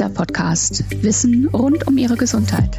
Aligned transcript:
Kieser 0.00 0.14
Podcast. 0.14 0.82
Wissen 1.02 1.46
rund 1.48 1.86
um 1.86 1.98
Ihre 1.98 2.16
Gesundheit. 2.16 2.78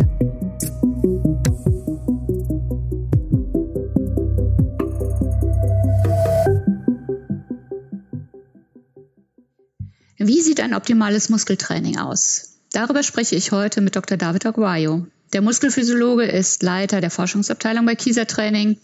Wie 10.18 10.42
sieht 10.42 10.62
ein 10.62 10.74
optimales 10.74 11.30
Muskeltraining 11.30 12.00
aus? 12.00 12.58
Darüber 12.74 13.04
spreche 13.04 13.36
ich 13.36 13.52
heute 13.52 13.82
mit 13.82 13.96
Dr. 13.96 14.18
David 14.18 14.48
Aguayo. 14.48 15.06
Der 15.34 15.44
Muskelphysiologe 15.44 16.24
ist 16.24 16.64
Leiter 16.64 17.02
der 17.02 17.12
Forschungsabteilung 17.12 17.86
bei 17.86 17.94
Kieser 17.94 18.26
Training. 18.26 18.80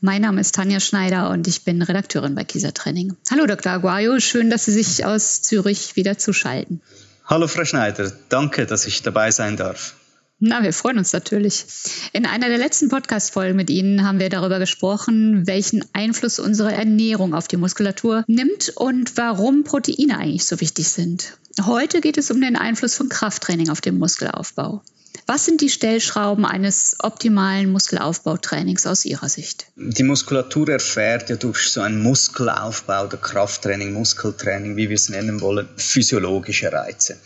Mein 0.00 0.22
Name 0.22 0.40
ist 0.40 0.56
Tanja 0.56 0.80
Schneider 0.80 1.30
und 1.30 1.46
ich 1.46 1.62
bin 1.62 1.80
Redakteurin 1.82 2.34
bei 2.34 2.42
Kieser 2.42 2.74
Training. 2.74 3.16
Hallo 3.30 3.46
Dr. 3.46 3.70
Aguayo, 3.70 4.18
schön, 4.18 4.50
dass 4.50 4.64
Sie 4.64 4.72
sich 4.72 5.04
aus 5.04 5.42
Zürich 5.42 5.94
wieder 5.94 6.18
zuschalten. 6.18 6.82
Hallo 7.28 7.48
Frau 7.48 7.64
Schneider, 7.64 8.12
danke, 8.28 8.66
dass 8.66 8.86
ich 8.86 9.02
dabei 9.02 9.32
sein 9.32 9.56
darf. 9.56 9.96
Na, 10.38 10.62
wir 10.62 10.72
freuen 10.72 10.98
uns 10.98 11.12
natürlich. 11.12 11.64
In 12.12 12.24
einer 12.24 12.48
der 12.48 12.58
letzten 12.58 12.88
Podcast-Folgen 12.88 13.56
mit 13.56 13.68
Ihnen 13.68 14.06
haben 14.06 14.20
wir 14.20 14.28
darüber 14.28 14.60
gesprochen, 14.60 15.44
welchen 15.44 15.84
Einfluss 15.92 16.38
unsere 16.38 16.72
Ernährung 16.72 17.34
auf 17.34 17.48
die 17.48 17.56
Muskulatur 17.56 18.22
nimmt 18.28 18.72
und 18.76 19.16
warum 19.16 19.64
Proteine 19.64 20.18
eigentlich 20.18 20.44
so 20.44 20.60
wichtig 20.60 20.88
sind. 20.88 21.36
Heute 21.64 22.00
geht 22.00 22.16
es 22.16 22.30
um 22.30 22.40
den 22.40 22.54
Einfluss 22.54 22.94
von 22.94 23.08
Krafttraining 23.08 23.70
auf 23.70 23.80
den 23.80 23.98
Muskelaufbau. 23.98 24.82
Was 25.28 25.44
sind 25.44 25.60
die 25.60 25.70
Stellschrauben 25.70 26.44
eines 26.44 26.94
optimalen 27.00 27.72
Muskelaufbautrainings 27.72 28.86
aus 28.86 29.04
Ihrer 29.04 29.28
Sicht? 29.28 29.66
Die 29.74 30.04
Muskulatur 30.04 30.68
erfährt 30.68 31.30
ja 31.30 31.36
durch 31.36 31.68
so 31.68 31.80
einen 31.80 32.00
Muskelaufbau 32.00 33.06
oder 33.06 33.16
Krafttraining, 33.16 33.92
Muskeltraining, 33.92 34.76
wie 34.76 34.88
wir 34.88 34.94
es 34.94 35.08
nennen 35.08 35.40
wollen, 35.40 35.68
physiologische 35.76 36.72
Reize. 36.72 37.18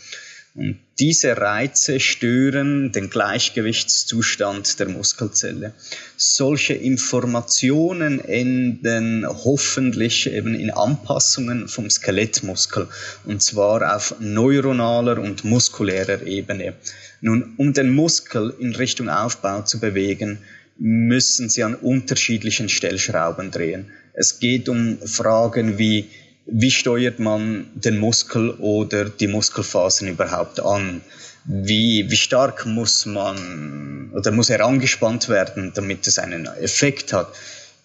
Und 0.53 0.79
diese 0.99 1.37
Reize 1.37 2.01
stören 2.01 2.91
den 2.91 3.09
Gleichgewichtszustand 3.09 4.79
der 4.79 4.89
Muskelzelle. 4.89 5.73
Solche 6.17 6.73
Informationen 6.73 8.19
enden 8.19 9.25
hoffentlich 9.25 10.29
eben 10.29 10.53
in 10.53 10.69
Anpassungen 10.69 11.69
vom 11.69 11.89
Skelettmuskel 11.89 12.89
und 13.25 13.41
zwar 13.41 13.95
auf 13.95 14.15
neuronaler 14.19 15.19
und 15.19 15.45
muskulärer 15.45 16.21
Ebene. 16.23 16.73
Nun, 17.21 17.53
um 17.57 17.71
den 17.71 17.91
Muskel 17.91 18.53
in 18.59 18.75
Richtung 18.75 19.07
Aufbau 19.07 19.61
zu 19.61 19.79
bewegen, 19.79 20.39
müssen 20.77 21.47
Sie 21.47 21.63
an 21.63 21.75
unterschiedlichen 21.75 22.67
Stellschrauben 22.67 23.51
drehen. 23.51 23.91
Es 24.13 24.39
geht 24.39 24.67
um 24.67 24.97
Fragen 25.05 25.77
wie 25.77 26.09
wie 26.51 26.71
steuert 26.71 27.19
man 27.19 27.67
den 27.73 27.97
Muskel 27.97 28.51
oder 28.51 29.05
die 29.05 29.27
Muskelfasern 29.27 30.09
überhaupt 30.09 30.59
an? 30.59 31.01
Wie, 31.45 32.05
wie 32.09 32.17
stark 32.17 32.65
muss 32.65 33.05
man 33.05 34.11
oder 34.13 34.31
muss 34.31 34.49
er 34.49 34.63
angespannt 34.63 35.29
werden, 35.29 35.71
damit 35.73 36.05
es 36.05 36.19
einen 36.19 36.45
Effekt 36.45 37.13
hat? 37.13 37.33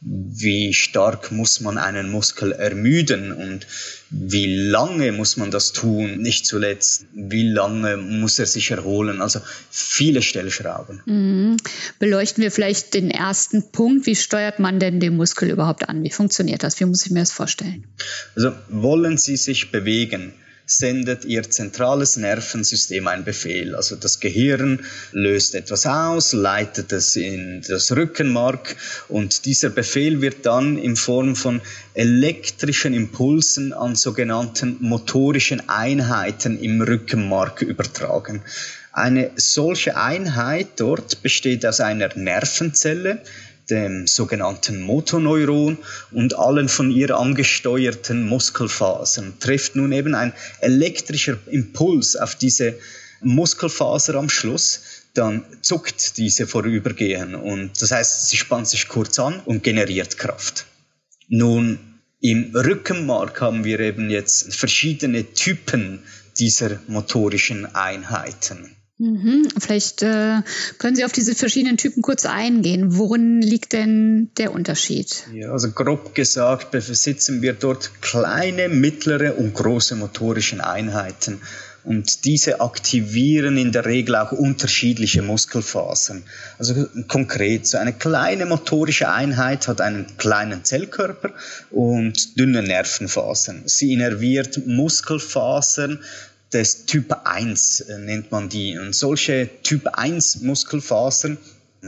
Wie 0.01 0.75
stark 0.75 1.33
muss 1.33 1.61
man 1.61 1.79
einen 1.79 2.11
Muskel 2.11 2.53
ermüden 2.53 3.33
und 3.33 3.67
wie 4.11 4.69
lange 4.69 5.11
muss 5.13 5.37
man 5.37 5.51
das 5.51 5.73
tun, 5.73 6.19
nicht 6.19 6.47
zuletzt, 6.47 7.07
wie 7.15 7.49
lange 7.49 7.97
muss 7.97 8.39
er 8.39 8.47
sich 8.47 8.71
erholen, 8.71 9.21
also 9.21 9.41
viele 9.71 10.23
Stellschrauben. 10.23 11.03
Mhm. 11.07 11.57
Beleuchten 11.99 12.43
wir 12.43 12.53
vielleicht 12.53 12.95
den 12.95 13.11
ersten 13.11 13.71
Punkt, 13.73 14.07
wie 14.07 14.15
steuert 14.15 14.59
man 14.59 14.79
denn 14.79 15.01
den 15.01 15.17
Muskel 15.17 15.51
überhaupt 15.51 15.89
an, 15.89 16.05
wie 16.05 16.11
funktioniert 16.11 16.63
das, 16.63 16.79
wie 16.79 16.85
muss 16.85 17.05
ich 17.07 17.13
mir 17.13 17.21
das 17.21 17.33
vorstellen? 17.33 17.87
Also 18.37 18.53
wollen 18.69 19.17
Sie 19.17 19.37
sich 19.37 19.73
bewegen, 19.73 20.35
sendet 20.67 21.25
ihr 21.25 21.49
zentrales 21.49 22.17
Nervensystem 22.17 23.07
einen 23.07 23.25
Befehl. 23.25 23.77
Also 23.77 23.95
das 23.95 24.19
Gehirn 24.19 24.85
löst 25.13 25.55
etwas 25.55 25.87
aus, 25.87 26.33
leitet 26.33 26.93
es 26.93 27.15
in 27.15 27.63
das 27.67 27.93
Rückenmark 27.93 28.77
und 29.09 29.45
dieser 29.47 29.71
Befehl 29.71 30.21
wird 30.21 30.45
dann 30.45 30.77
in 30.77 30.97
Form 30.97 31.37
von 31.37 31.63
elektrischen 31.95 32.93
Impulsen 32.93 33.73
an 33.73 33.95
sogenannten 33.95 34.77
motorischen 34.81 35.69
Einheiten 35.69 36.59
im 36.61 36.83
Rückenmark 36.83 37.63
übertragen. 37.63 38.43
Eine 38.93 39.31
solche 39.37 39.97
Einheit 39.97 40.69
dort 40.77 41.23
besteht 41.23 41.65
aus 41.65 41.81
einer 41.81 42.09
Nervenzelle, 42.17 43.23
dem 43.71 44.07
sogenannten 44.07 44.81
Motoneuron 44.81 45.79
und 46.13 46.39
allen 46.39 46.69
von 46.69 46.91
ihr 46.91 47.17
angesteuerten 47.17 48.25
Muskelfasern 48.25 49.35
trifft 49.41 49.77
nun 49.77 49.93
eben 49.93 50.15
ein 50.15 50.33
elektrischer 50.61 51.39
Impuls 51.47 52.17
auf 52.17 52.35
diese 52.37 52.75
Muskelfaser 53.21 54.15
am 54.15 54.29
Schluss, 54.29 54.81
dann 55.15 55.45
zuckt 55.63 56.19
diese 56.19 56.47
vorübergehen 56.47 57.35
und 57.35 57.81
das 57.81 57.91
heißt, 57.91 58.29
sie 58.29 58.37
spannt 58.37 58.69
sich 58.69 58.89
kurz 58.89 59.19
an 59.19 59.41
und 59.45 59.63
generiert 59.63 60.19
Kraft. 60.19 60.67
Nun, 61.29 61.79
im 62.21 62.55
Rückenmark 62.55 63.41
haben 63.41 63.65
wir 63.65 63.81
eben 63.81 64.11
jetzt 64.11 64.55
verschiedene 64.55 65.33
Typen 65.33 66.03
dieser 66.39 66.81
motorischen 66.87 67.75
Einheiten. 67.75 68.77
Mhm. 68.99 69.49
Vielleicht 69.59 70.03
äh, 70.03 70.41
können 70.79 70.97
Sie 70.97 71.05
auf 71.05 71.13
diese 71.13 71.35
verschiedenen 71.35 71.77
Typen 71.77 72.03
kurz 72.03 72.25
eingehen. 72.25 72.97
Worin 72.97 73.43
liegt 73.43 73.75
denn 73.75 74.31
der 74.39 74.53
Unterschied? 74.53 75.25
Ja, 75.35 75.53
also 75.53 75.71
grob 75.71 76.15
gesagt 76.15 76.71
besitzen 76.71 77.43
wir 77.43 77.53
dort 77.53 78.01
kleine, 78.01 78.71
mittlere 78.71 79.37
und 79.37 79.53
große 79.53 79.97
motorischen 79.97 80.63
Einheiten. 80.63 81.41
Und 81.85 82.25
diese 82.25 82.61
aktivieren 82.61 83.57
in 83.59 83.71
der 83.71 83.85
Regel 83.85 84.17
auch 84.17 84.33
unterschiedliche 84.33 85.23
Muskelfasern. 85.23 86.25
Also 86.59 86.89
konkret, 87.07 87.67
so 87.69 87.79
eine 87.79 87.93
kleine 87.93 88.45
motorische 88.45 89.09
Einheit 89.09 89.69
hat 89.69 89.81
einen 89.81 90.17
kleinen 90.17 90.65
Zellkörper 90.65 91.31
und 91.71 92.37
dünne 92.41 92.63
Nervenfasern. 92.63 93.63
Sie 93.67 93.93
innerviert 93.93 94.67
Muskelfasern 94.67 96.01
des 96.57 96.87
Typ 96.87 97.15
1 97.25 97.81
äh, 97.81 97.99
nennt 97.99 98.33
man 98.33 98.49
die. 98.49 98.79
Und 98.79 98.95
solche 98.95 99.49
Typ 99.63 99.87
1 99.87 100.41
Muskelfasern, 100.41 101.37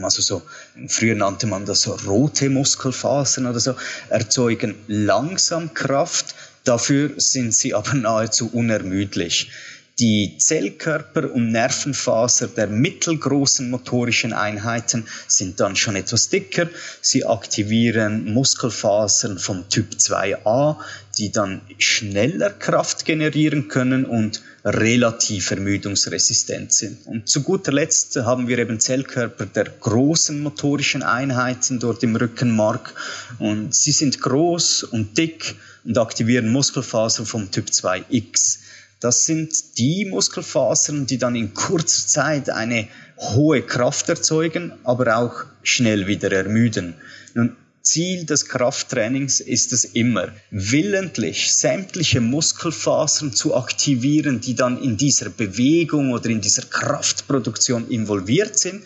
also 0.01 0.21
so, 0.21 0.41
früher 0.87 1.15
nannte 1.15 1.47
man 1.47 1.65
das 1.65 1.81
so 1.81 1.93
rote 2.05 2.49
Muskelfasern 2.49 3.47
oder 3.47 3.59
so, 3.59 3.75
erzeugen 4.09 4.75
langsam 4.87 5.73
Kraft, 5.73 6.35
dafür 6.63 7.11
sind 7.17 7.53
sie 7.53 7.73
aber 7.73 7.93
nahezu 7.95 8.49
unermüdlich. 8.53 9.51
Die 9.99 10.37
Zellkörper 10.37 11.29
und 11.33 11.51
Nervenfaser 11.51 12.47
der 12.47 12.67
mittelgroßen 12.67 13.69
motorischen 13.69 14.31
Einheiten 14.31 15.05
sind 15.27 15.59
dann 15.59 15.75
schon 15.75 15.97
etwas 15.97 16.29
dicker. 16.29 16.69
Sie 17.01 17.25
aktivieren 17.25 18.33
Muskelfasern 18.33 19.37
vom 19.37 19.67
Typ 19.67 19.91
2a, 19.95 20.77
die 21.17 21.33
dann 21.33 21.59
schneller 21.79 22.49
Kraft 22.49 23.03
generieren 23.03 23.67
können 23.67 24.05
und 24.05 24.41
relativ 24.63 25.51
ermüdungsresistent 25.51 26.71
sind. 26.71 27.05
Und 27.05 27.27
zu 27.27 27.43
guter 27.43 27.73
Letzt 27.73 28.15
haben 28.15 28.47
wir 28.47 28.57
eben 28.57 28.79
Zellkörper 28.79 29.47
der 29.47 29.65
großen 29.65 30.41
motorischen 30.41 31.03
Einheiten 31.03 31.81
dort 31.81 32.03
im 32.03 32.15
Rückenmark 32.15 32.93
und 33.39 33.75
sie 33.75 33.91
sind 33.91 34.21
groß 34.21 34.83
und 34.83 35.17
dick 35.17 35.55
und 35.83 35.97
aktivieren 35.97 36.53
Muskelfasern 36.53 37.25
vom 37.25 37.51
Typ 37.51 37.67
2X. 37.67 38.59
Das 38.99 39.25
sind 39.25 39.77
die 39.77 40.05
Muskelfasern, 40.05 41.05
die 41.05 41.17
dann 41.17 41.35
in 41.35 41.53
kurzer 41.53 42.07
Zeit 42.07 42.49
eine 42.49 42.87
hohe 43.17 43.61
Kraft 43.61 44.09
erzeugen, 44.09 44.73
aber 44.83 45.17
auch 45.17 45.45
schnell 45.63 46.07
wieder 46.07 46.31
ermüden. 46.31 46.95
Nun, 47.33 47.55
Ziel 47.81 48.25
des 48.25 48.45
Krafttrainings 48.45 49.39
ist 49.39 49.71
es 49.71 49.85
immer, 49.85 50.29
willentlich 50.51 51.53
sämtliche 51.53 52.19
Muskelfasern 52.19 53.33
zu 53.33 53.55
aktivieren, 53.55 54.41
die 54.41 54.53
dann 54.53 54.83
in 54.83 54.97
dieser 54.97 55.29
Bewegung 55.29 56.11
oder 56.11 56.29
in 56.29 56.41
dieser 56.41 56.63
Kraftproduktion 56.63 57.89
involviert 57.89 58.59
sind, 58.59 58.83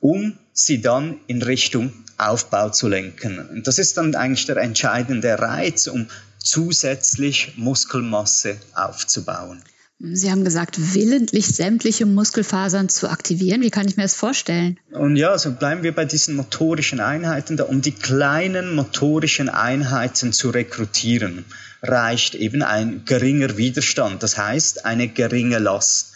um 0.00 0.36
sie 0.52 0.80
dann 0.80 1.20
in 1.28 1.40
Richtung 1.40 1.92
Aufbau 2.18 2.70
zu 2.70 2.88
lenken. 2.88 3.38
Und 3.48 3.66
das 3.66 3.78
ist 3.78 3.96
dann 3.96 4.14
eigentlich 4.14 4.46
der 4.46 4.58
entscheidende 4.58 5.38
Reiz, 5.38 5.86
um 5.86 6.08
zusätzlich 6.42 7.54
Muskelmasse 7.56 8.56
aufzubauen. 8.74 9.62
Sie 10.02 10.30
haben 10.30 10.44
gesagt, 10.44 10.94
willentlich 10.94 11.46
sämtliche 11.46 12.06
Muskelfasern 12.06 12.88
zu 12.88 13.10
aktivieren. 13.10 13.60
Wie 13.60 13.68
kann 13.68 13.86
ich 13.86 13.98
mir 13.98 14.04
das 14.04 14.14
vorstellen? 14.14 14.78
Und 14.92 15.16
ja, 15.16 15.36
so 15.36 15.52
bleiben 15.52 15.82
wir 15.82 15.94
bei 15.94 16.06
diesen 16.06 16.36
motorischen 16.36 17.00
Einheiten 17.00 17.58
da. 17.58 17.64
Um 17.64 17.82
die 17.82 17.92
kleinen 17.92 18.74
motorischen 18.74 19.50
Einheiten 19.50 20.32
zu 20.32 20.48
rekrutieren, 20.48 21.44
reicht 21.82 22.34
eben 22.34 22.62
ein 22.62 23.04
geringer 23.04 23.58
Widerstand. 23.58 24.22
Das 24.22 24.38
heißt, 24.38 24.86
eine 24.86 25.08
geringe 25.08 25.58
Last. 25.58 26.14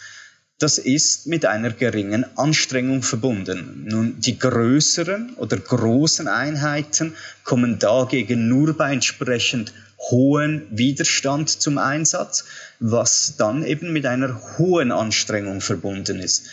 Das 0.57 0.79
ist 0.79 1.27
mit 1.27 1.45
einer 1.45 1.69
geringen 1.69 2.25
Anstrengung 2.37 3.03
verbunden. 3.03 3.85
Nun, 3.87 4.19
die 4.19 4.39
größeren 4.39 5.35
oder 5.35 5.57
großen 5.57 6.27
Einheiten 6.27 7.13
kommen 7.43 7.77
dagegen 7.77 8.47
nur 8.47 8.75
bei 8.75 8.93
entsprechend 8.93 9.73
hohen 10.09 10.67
Widerstand 10.69 11.49
zum 11.49 11.77
Einsatz, 11.77 12.45
was 12.79 13.35
dann 13.37 13.65
eben 13.65 13.91
mit 13.93 14.05
einer 14.05 14.57
hohen 14.57 14.91
Anstrengung 14.91 15.61
verbunden 15.61 16.19
ist. 16.19 16.47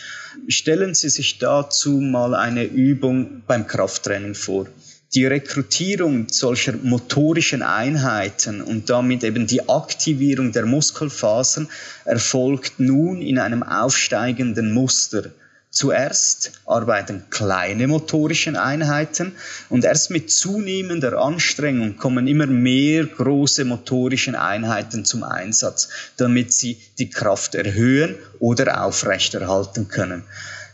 Stellen 0.47 0.93
Sie 0.93 1.09
sich 1.09 1.37
dazu 1.37 1.91
mal 1.91 2.33
eine 2.33 2.63
Übung 2.63 3.43
beim 3.45 3.67
Krafttraining 3.67 4.35
vor. 4.35 4.67
Die 5.13 5.27
Rekrutierung 5.27 6.27
solcher 6.29 6.73
motorischen 6.81 7.61
Einheiten 7.61 8.63
und 8.63 8.89
damit 8.89 9.23
eben 9.23 9.45
die 9.45 9.69
Aktivierung 9.69 10.51
der 10.51 10.65
Muskelfasern 10.65 11.69
erfolgt 12.03 12.79
nun 12.79 13.21
in 13.21 13.37
einem 13.37 13.61
aufsteigenden 13.61 14.73
Muster. 14.73 15.29
Zuerst 15.73 16.51
arbeiten 16.67 17.23
kleine 17.31 17.87
motorische 17.87 18.61
Einheiten 18.61 19.31
und 19.69 19.83
erst 19.83 20.11
mit 20.11 20.29
zunehmender 20.29 21.17
Anstrengung 21.17 21.97
kommen 21.97 22.27
immer 22.27 22.45
mehr 22.45 23.07
große 23.07 23.65
motorische 23.65 24.39
Einheiten 24.39 25.03
zum 25.03 25.23
Einsatz, 25.23 25.89
damit 26.17 26.53
sie 26.53 26.77
die 26.99 27.09
Kraft 27.09 27.55
erhöhen 27.55 28.15
oder 28.37 28.83
aufrechterhalten 28.83 29.87
können. 29.87 30.23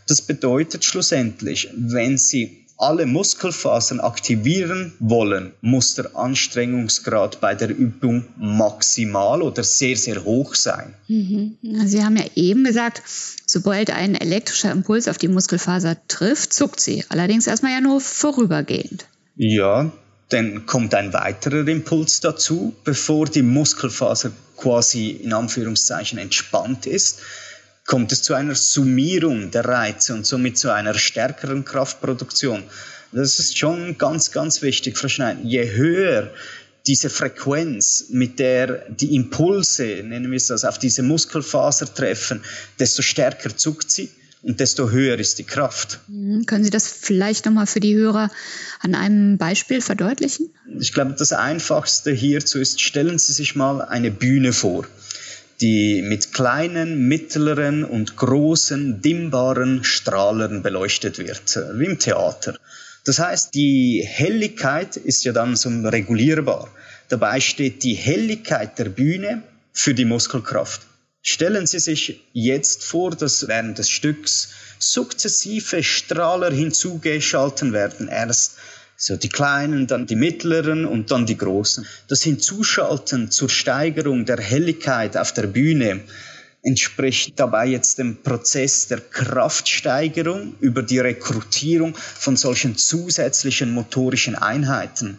Das 0.06 0.20
bedeutet 0.20 0.84
schlussendlich, 0.84 1.70
wenn 1.74 2.18
Sie 2.18 2.59
alle 2.80 3.04
Muskelfasern 3.04 4.00
aktivieren 4.00 4.92
wollen, 4.98 5.52
muss 5.60 5.94
der 5.94 6.16
Anstrengungsgrad 6.16 7.40
bei 7.40 7.54
der 7.54 7.68
Übung 7.68 8.24
maximal 8.38 9.42
oder 9.42 9.62
sehr, 9.62 9.96
sehr 9.96 10.24
hoch 10.24 10.54
sein. 10.54 10.94
Mhm. 11.06 11.58
Sie 11.84 12.02
haben 12.02 12.16
ja 12.16 12.24
eben 12.36 12.64
gesagt, 12.64 13.02
sobald 13.44 13.90
ein 13.90 14.14
elektrischer 14.14 14.72
Impuls 14.72 15.08
auf 15.08 15.18
die 15.18 15.28
Muskelfaser 15.28 15.96
trifft, 16.08 16.54
zuckt 16.54 16.80
sie. 16.80 17.04
Allerdings 17.10 17.46
erstmal 17.46 17.72
ja 17.72 17.80
nur 17.80 18.00
vorübergehend. 18.00 19.06
Ja, 19.36 19.92
dann 20.30 20.64
kommt 20.64 20.94
ein 20.94 21.12
weiterer 21.12 21.66
Impuls 21.68 22.20
dazu, 22.20 22.74
bevor 22.84 23.26
die 23.26 23.42
Muskelfaser 23.42 24.30
quasi 24.56 25.10
in 25.10 25.32
Anführungszeichen 25.32 26.18
entspannt 26.18 26.86
ist 26.86 27.20
kommt 27.90 28.12
es 28.12 28.22
zu 28.22 28.34
einer 28.34 28.54
Summierung 28.54 29.50
der 29.50 29.64
Reize 29.64 30.14
und 30.14 30.24
somit 30.24 30.56
zu 30.56 30.72
einer 30.72 30.94
stärkeren 30.94 31.64
Kraftproduktion. 31.64 32.62
Das 33.10 33.40
ist 33.40 33.58
schon 33.58 33.98
ganz, 33.98 34.30
ganz 34.30 34.62
wichtig, 34.62 34.96
Frau 34.96 35.08
Schneid. 35.08 35.38
Je 35.42 35.72
höher 35.72 36.30
diese 36.86 37.10
Frequenz, 37.10 38.04
mit 38.10 38.38
der 38.38 38.88
die 38.90 39.16
Impulse, 39.16 40.04
nennen 40.04 40.30
wir 40.30 40.36
es 40.36 40.46
das, 40.46 40.64
auf 40.64 40.78
diese 40.78 41.02
Muskelfaser 41.02 41.92
treffen, 41.92 42.42
desto 42.78 43.02
stärker 43.02 43.56
zuckt 43.56 43.90
sie 43.90 44.08
und 44.42 44.60
desto 44.60 44.90
höher 44.90 45.18
ist 45.18 45.40
die 45.40 45.44
Kraft. 45.44 45.98
Mhm. 46.06 46.46
Können 46.46 46.62
Sie 46.62 46.70
das 46.70 46.86
vielleicht 46.86 47.44
nochmal 47.44 47.66
für 47.66 47.80
die 47.80 47.96
Hörer 47.96 48.30
an 48.78 48.94
einem 48.94 49.36
Beispiel 49.36 49.80
verdeutlichen? 49.80 50.50
Ich 50.78 50.92
glaube, 50.92 51.16
das 51.18 51.32
Einfachste 51.32 52.12
hierzu 52.12 52.60
ist, 52.60 52.80
stellen 52.80 53.18
Sie 53.18 53.32
sich 53.32 53.56
mal 53.56 53.82
eine 53.82 54.12
Bühne 54.12 54.52
vor 54.52 54.86
die 55.60 56.02
mit 56.02 56.32
kleinen, 56.32 57.06
mittleren 57.08 57.84
und 57.84 58.16
großen, 58.16 59.02
dimmbaren 59.02 59.84
Strahlern 59.84 60.62
beleuchtet 60.62 61.18
wird, 61.18 61.58
wie 61.74 61.84
im 61.84 61.98
Theater. 61.98 62.58
Das 63.04 63.18
heißt, 63.18 63.54
die 63.54 64.02
Helligkeit 64.06 64.96
ist 64.96 65.24
ja 65.24 65.32
dann 65.32 65.56
so 65.56 65.68
regulierbar. 65.68 66.68
Dabei 67.08 67.40
steht 67.40 67.82
die 67.82 67.94
Helligkeit 67.94 68.78
der 68.78 68.88
Bühne 68.88 69.42
für 69.72 69.94
die 69.94 70.04
Muskelkraft. 70.04 70.82
Stellen 71.22 71.66
Sie 71.66 71.78
sich 71.78 72.20
jetzt 72.32 72.84
vor, 72.84 73.10
dass 73.10 73.46
während 73.46 73.78
des 73.78 73.90
Stücks 73.90 74.52
sukzessive 74.78 75.82
Strahler 75.82 76.50
hinzugeschalten 76.50 77.74
werden. 77.74 78.08
Erst 78.08 78.56
so 79.00 79.16
die 79.16 79.30
kleinen, 79.30 79.86
dann 79.86 80.06
die 80.06 80.14
mittleren 80.14 80.84
und 80.84 81.10
dann 81.10 81.24
die 81.24 81.38
großen. 81.38 81.86
Das 82.08 82.22
Hinzuschalten 82.22 83.30
zur 83.30 83.48
Steigerung 83.48 84.26
der 84.26 84.36
Helligkeit 84.36 85.16
auf 85.16 85.32
der 85.32 85.46
Bühne 85.46 86.02
entspricht 86.62 87.40
dabei 87.40 87.68
jetzt 87.68 87.96
dem 87.96 88.22
Prozess 88.22 88.88
der 88.88 89.00
Kraftsteigerung 89.00 90.54
über 90.60 90.82
die 90.82 90.98
Rekrutierung 90.98 91.96
von 91.96 92.36
solchen 92.36 92.76
zusätzlichen 92.76 93.72
motorischen 93.72 94.34
Einheiten. 94.34 95.16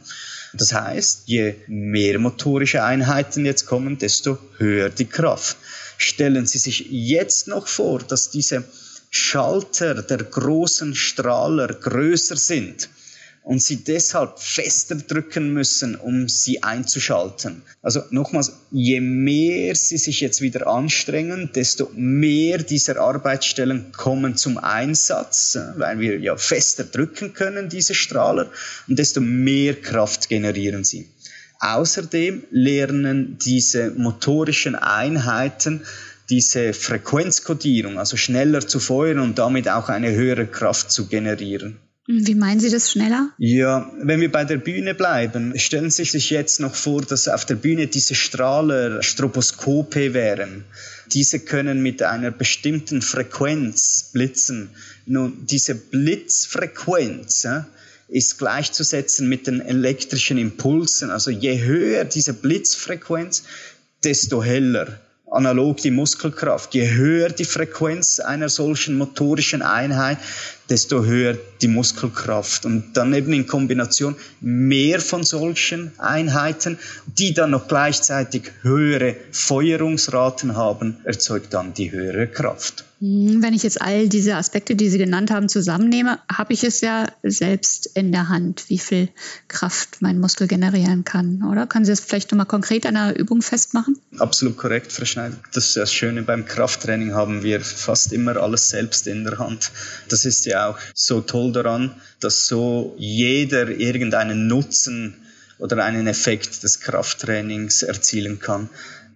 Das 0.53 0.73
heißt, 0.73 1.23
je 1.25 1.55
mehr 1.65 2.19
motorische 2.19 2.83
Einheiten 2.83 3.47
jetzt 3.47 3.65
kommen, 3.65 3.97
desto 3.97 4.37
höher 4.57 4.89
die 4.89 5.05
Kraft. 5.05 5.57
Stellen 5.97 6.45
Sie 6.45 6.59
sich 6.59 6.85
jetzt 6.91 7.47
noch 7.47 7.65
vor, 7.65 7.97
dass 8.03 8.29
diese 8.29 8.63
Schalter 9.09 10.03
der 10.03 10.19
großen 10.19 10.93
Strahler 10.93 11.69
größer 11.69 12.35
sind 12.35 12.87
und 13.43 13.61
sie 13.61 13.83
deshalb 13.83 14.39
fester 14.39 14.95
drücken 14.95 15.53
müssen, 15.53 15.95
um 15.95 16.29
sie 16.29 16.61
einzuschalten. 16.61 17.63
Also 17.81 18.01
nochmals, 18.11 18.53
je 18.69 19.01
mehr 19.01 19.75
sie 19.75 19.97
sich 19.97 20.21
jetzt 20.21 20.41
wieder 20.41 20.67
anstrengen, 20.67 21.49
desto 21.53 21.89
mehr 21.95 22.59
dieser 22.59 22.99
Arbeitsstellen 22.99 23.91
kommen 23.91 24.37
zum 24.37 24.57
Einsatz, 24.57 25.57
weil 25.77 25.99
wir 25.99 26.19
ja 26.19 26.37
fester 26.37 26.83
drücken 26.83 27.33
können, 27.33 27.69
diese 27.69 27.95
Strahler, 27.95 28.51
und 28.87 28.99
desto 28.99 29.21
mehr 29.21 29.75
Kraft 29.75 30.29
generieren 30.29 30.83
sie. 30.83 31.09
Außerdem 31.59 32.43
lernen 32.51 33.37
diese 33.39 33.91
motorischen 33.91 34.75
Einheiten 34.75 35.81
diese 36.29 36.73
Frequenzkodierung, 36.73 37.99
also 37.99 38.15
schneller 38.15 38.65
zu 38.65 38.79
feuern 38.79 39.19
und 39.19 39.37
damit 39.37 39.67
auch 39.67 39.89
eine 39.89 40.11
höhere 40.11 40.47
Kraft 40.47 40.89
zu 40.91 41.07
generieren. 41.07 41.77
Wie 42.07 42.33
meinen 42.33 42.59
Sie 42.59 42.71
das 42.71 42.91
schneller? 42.91 43.29
Ja, 43.37 43.91
wenn 44.01 44.21
wir 44.21 44.31
bei 44.31 44.43
der 44.43 44.57
Bühne 44.57 44.95
bleiben, 44.95 45.57
stellen 45.59 45.91
Sie 45.91 46.03
sich 46.03 46.31
jetzt 46.31 46.59
noch 46.59 46.73
vor, 46.73 47.03
dass 47.03 47.27
auf 47.27 47.45
der 47.45 47.55
Bühne 47.55 47.87
diese 47.87 48.15
Strahler 48.15 49.03
Stroboskope 49.03 50.15
wären. 50.15 50.65
Diese 51.13 51.39
können 51.39 51.83
mit 51.83 52.01
einer 52.01 52.31
bestimmten 52.31 53.03
Frequenz 53.03 54.09
blitzen. 54.13 54.71
Nun, 55.05 55.45
diese 55.45 55.75
Blitzfrequenz 55.75 57.45
äh, 57.45 57.61
ist 58.07 58.39
gleichzusetzen 58.39 59.29
mit 59.29 59.45
den 59.45 59.61
elektrischen 59.61 60.39
Impulsen. 60.39 61.11
Also 61.11 61.29
je 61.29 61.61
höher 61.61 62.03
diese 62.03 62.33
Blitzfrequenz, 62.33 63.43
desto 64.03 64.43
heller 64.43 64.99
analog 65.31 65.77
die 65.77 65.91
Muskelkraft. 65.91 66.73
Je 66.73 66.91
höher 66.91 67.29
die 67.29 67.45
Frequenz 67.45 68.19
einer 68.19 68.49
solchen 68.49 68.97
motorischen 68.97 69.61
Einheit, 69.61 70.17
desto 70.69 71.03
höher 71.03 71.37
die 71.61 71.67
Muskelkraft. 71.67 72.65
Und 72.65 72.93
dann 72.93 73.13
eben 73.13 73.33
in 73.33 73.47
Kombination 73.47 74.15
mehr 74.41 74.99
von 74.99 75.23
solchen 75.23 75.91
Einheiten, 75.97 76.77
die 77.05 77.33
dann 77.33 77.51
noch 77.51 77.67
gleichzeitig 77.67 78.51
höhere 78.61 79.15
Feuerungsraten 79.31 80.55
haben, 80.55 80.97
erzeugt 81.03 81.53
dann 81.53 81.73
die 81.73 81.91
höhere 81.91 82.27
Kraft. 82.27 82.83
Hm, 83.01 83.41
wenn 83.41 83.55
ich 83.55 83.63
jetzt 83.63 83.81
all 83.81 84.07
diese 84.07 84.35
Aspekte, 84.35 84.75
die 84.75 84.87
Sie 84.87 84.99
genannt 84.99 85.31
haben, 85.31 85.49
zusammennehme, 85.49 86.19
habe 86.31 86.53
ich 86.53 86.63
es 86.63 86.81
ja 86.81 87.07
selbst 87.23 87.87
in 87.95 88.11
der 88.11 88.29
Hand, 88.29 88.69
wie 88.69 88.77
viel 88.77 89.09
Kraft 89.47 90.03
mein 90.03 90.19
Muskel 90.19 90.47
generieren 90.47 91.03
kann, 91.03 91.43
oder? 91.43 91.65
Können 91.65 91.83
Sie 91.83 91.91
das 91.91 91.99
vielleicht 91.99 92.31
nochmal 92.31 92.45
konkret 92.45 92.85
an 92.85 92.95
einer 92.95 93.17
Übung 93.17 93.41
festmachen? 93.41 93.97
Absolut 94.19 94.55
korrekt, 94.55 94.91
Frau 94.91 95.05
Schneider. 95.05 95.35
Das 95.51 95.69
ist 95.69 95.77
das 95.77 95.91
Schöne 95.91 96.21
beim 96.21 96.45
Krafttraining 96.45 97.13
haben 97.13 97.41
wir 97.41 97.61
fast 97.61 98.13
immer 98.13 98.37
alles 98.37 98.69
selbst 98.69 99.07
in 99.07 99.23
der 99.23 99.39
Hand. 99.39 99.71
Das 100.09 100.23
ist 100.23 100.45
ja 100.45 100.69
auch 100.69 100.77
so 100.93 101.21
toll 101.21 101.51
daran, 101.51 101.95
dass 102.19 102.45
so 102.45 102.95
jeder 102.99 103.67
irgendeinen 103.69 104.45
Nutzen 104.45 105.15
oder 105.57 105.83
einen 105.83 106.05
Effekt 106.05 106.61
des 106.61 106.81
Krafttrainings 106.81 107.81
erzielen 107.81 108.39
kann 108.39 108.69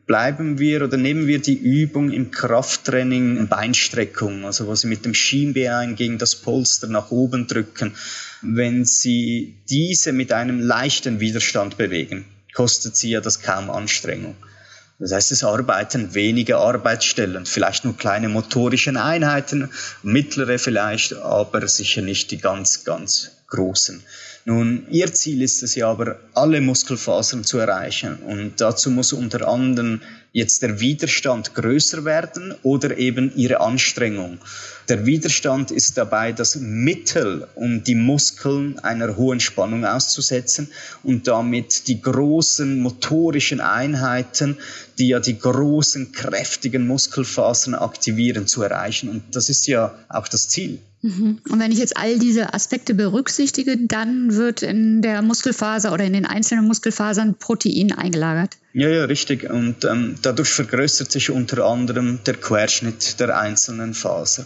bleiben 0.08 0.60
wir 0.60 0.84
oder 0.84 0.98
nehmen 0.98 1.28
wir 1.28 1.42
die 1.42 1.58
Übung 1.58 2.12
im 2.12 2.32
Krafttraining 2.32 3.48
Beinstreckung, 3.48 4.46
also 4.46 4.68
wo 4.68 4.76
Sie 4.76 4.88
mit 4.88 5.06
dem 5.06 5.14
Schienbein 5.14 5.96
gegen 5.96 6.18
das 6.18 6.36
Polster 6.36 6.88
nach 6.88 7.12
oben 7.12 7.48
drücken. 7.48 7.94
Wenn 8.42 8.86
Sie 8.86 9.56
diese 9.70 10.14
mit 10.14 10.32
einem 10.32 10.60
leichten 10.60 11.20
Widerstand 11.20 11.78
bewegen, 11.78 12.26
kostet 12.54 12.96
Sie 12.96 13.10
ja 13.10 13.22
das 13.22 13.42
kaum 13.42 13.70
Anstrengung. 13.70 14.36
Das 14.98 15.12
heißt, 15.12 15.32
es 15.34 15.44
arbeiten 15.44 16.14
wenige 16.14 16.58
Arbeitsstellen, 16.58 17.46
vielleicht 17.46 17.84
nur 17.84 17.98
kleine 17.98 18.30
motorische 18.30 18.92
Einheiten, 19.02 19.70
mittlere 20.04 20.58
vielleicht, 20.58 21.14
aber 21.14 21.68
sicher 21.68 22.02
nicht 22.02 22.32
die 22.32 22.38
ganz, 22.38 22.86
ganz 22.86 23.32
großen. 23.48 24.02
Nun, 24.48 24.86
ihr 24.92 25.12
Ziel 25.12 25.42
ist 25.42 25.64
es 25.64 25.74
ja 25.74 25.90
aber, 25.90 26.20
alle 26.36 26.62
Muskelfasern 26.62 27.44
zu 27.44 27.58
erreichen. 27.58 28.18
Und 28.18 28.62
dazu 28.62 28.92
muss 28.92 29.12
unter 29.12 29.48
anderem 29.48 30.02
jetzt 30.34 30.62
der 30.62 30.80
Widerstand 30.80 31.56
größer 31.56 32.06
werden 32.06 32.54
oder 32.62 32.96
eben 32.96 33.36
ihre 33.36 33.60
Anstrengung. 33.60 34.38
Der 34.88 35.06
Widerstand 35.06 35.72
ist 35.72 35.98
dabei 35.98 36.32
das 36.32 36.56
Mittel, 36.56 37.48
um 37.56 37.84
die 37.84 37.96
Muskeln 37.96 38.77
einer 38.80 39.18
hohen 39.18 39.39
Spannung 39.39 39.84
auszusetzen 39.84 40.68
und 41.01 41.27
damit 41.27 41.88
die 41.88 42.01
großen 42.01 42.80
motorischen 42.80 43.62
Einheiten, 43.62 44.58
die 45.00 45.08
ja 45.10 45.20
die 45.20 45.39
großen, 45.39 46.12
kräftigen 46.12 46.86
Muskelfasern 46.86 47.74
aktivieren, 47.74 48.46
zu 48.46 48.62
erreichen. 48.62 49.10
Und 49.10 49.24
das 49.36 49.50
ist 49.50 49.65
ja 49.68 49.96
auch 50.08 50.27
das 50.27 50.50
Ziel. 50.50 50.80
Mhm. 51.01 51.39
Und 51.50 51.60
wenn 51.60 51.72
ich 51.72 51.77
jetzt 51.77 51.98
all 51.98 52.18
diese 52.18 52.54
Aspekte 52.54 52.94
berücksichtige, 52.94 53.77
dann 53.77 54.36
wird 54.36 54.63
in 54.63 55.01
der 55.01 55.22
Muskelfaser 55.22 55.94
oder 55.94 56.04
in 56.04 56.13
den 56.13 56.25
einzelnen 56.25 56.65
Muskelfasern 56.65 57.36
Protein 57.36 57.92
eingelagert. 57.92 58.58
Ja, 58.74 58.89
ja, 58.89 59.06
richtig. 59.06 59.50
Und 59.50 59.86
ähm, 59.86 60.15
dadurch 60.22 60.50
vergrößert 60.50 61.12
sich 61.12 61.30
unter 61.30 61.65
anderem 61.65 62.20
der 62.25 62.36
Querschnitt 62.36 63.20
der 63.20 63.38
einzelnen 63.38 63.94
Faser. 63.94 64.46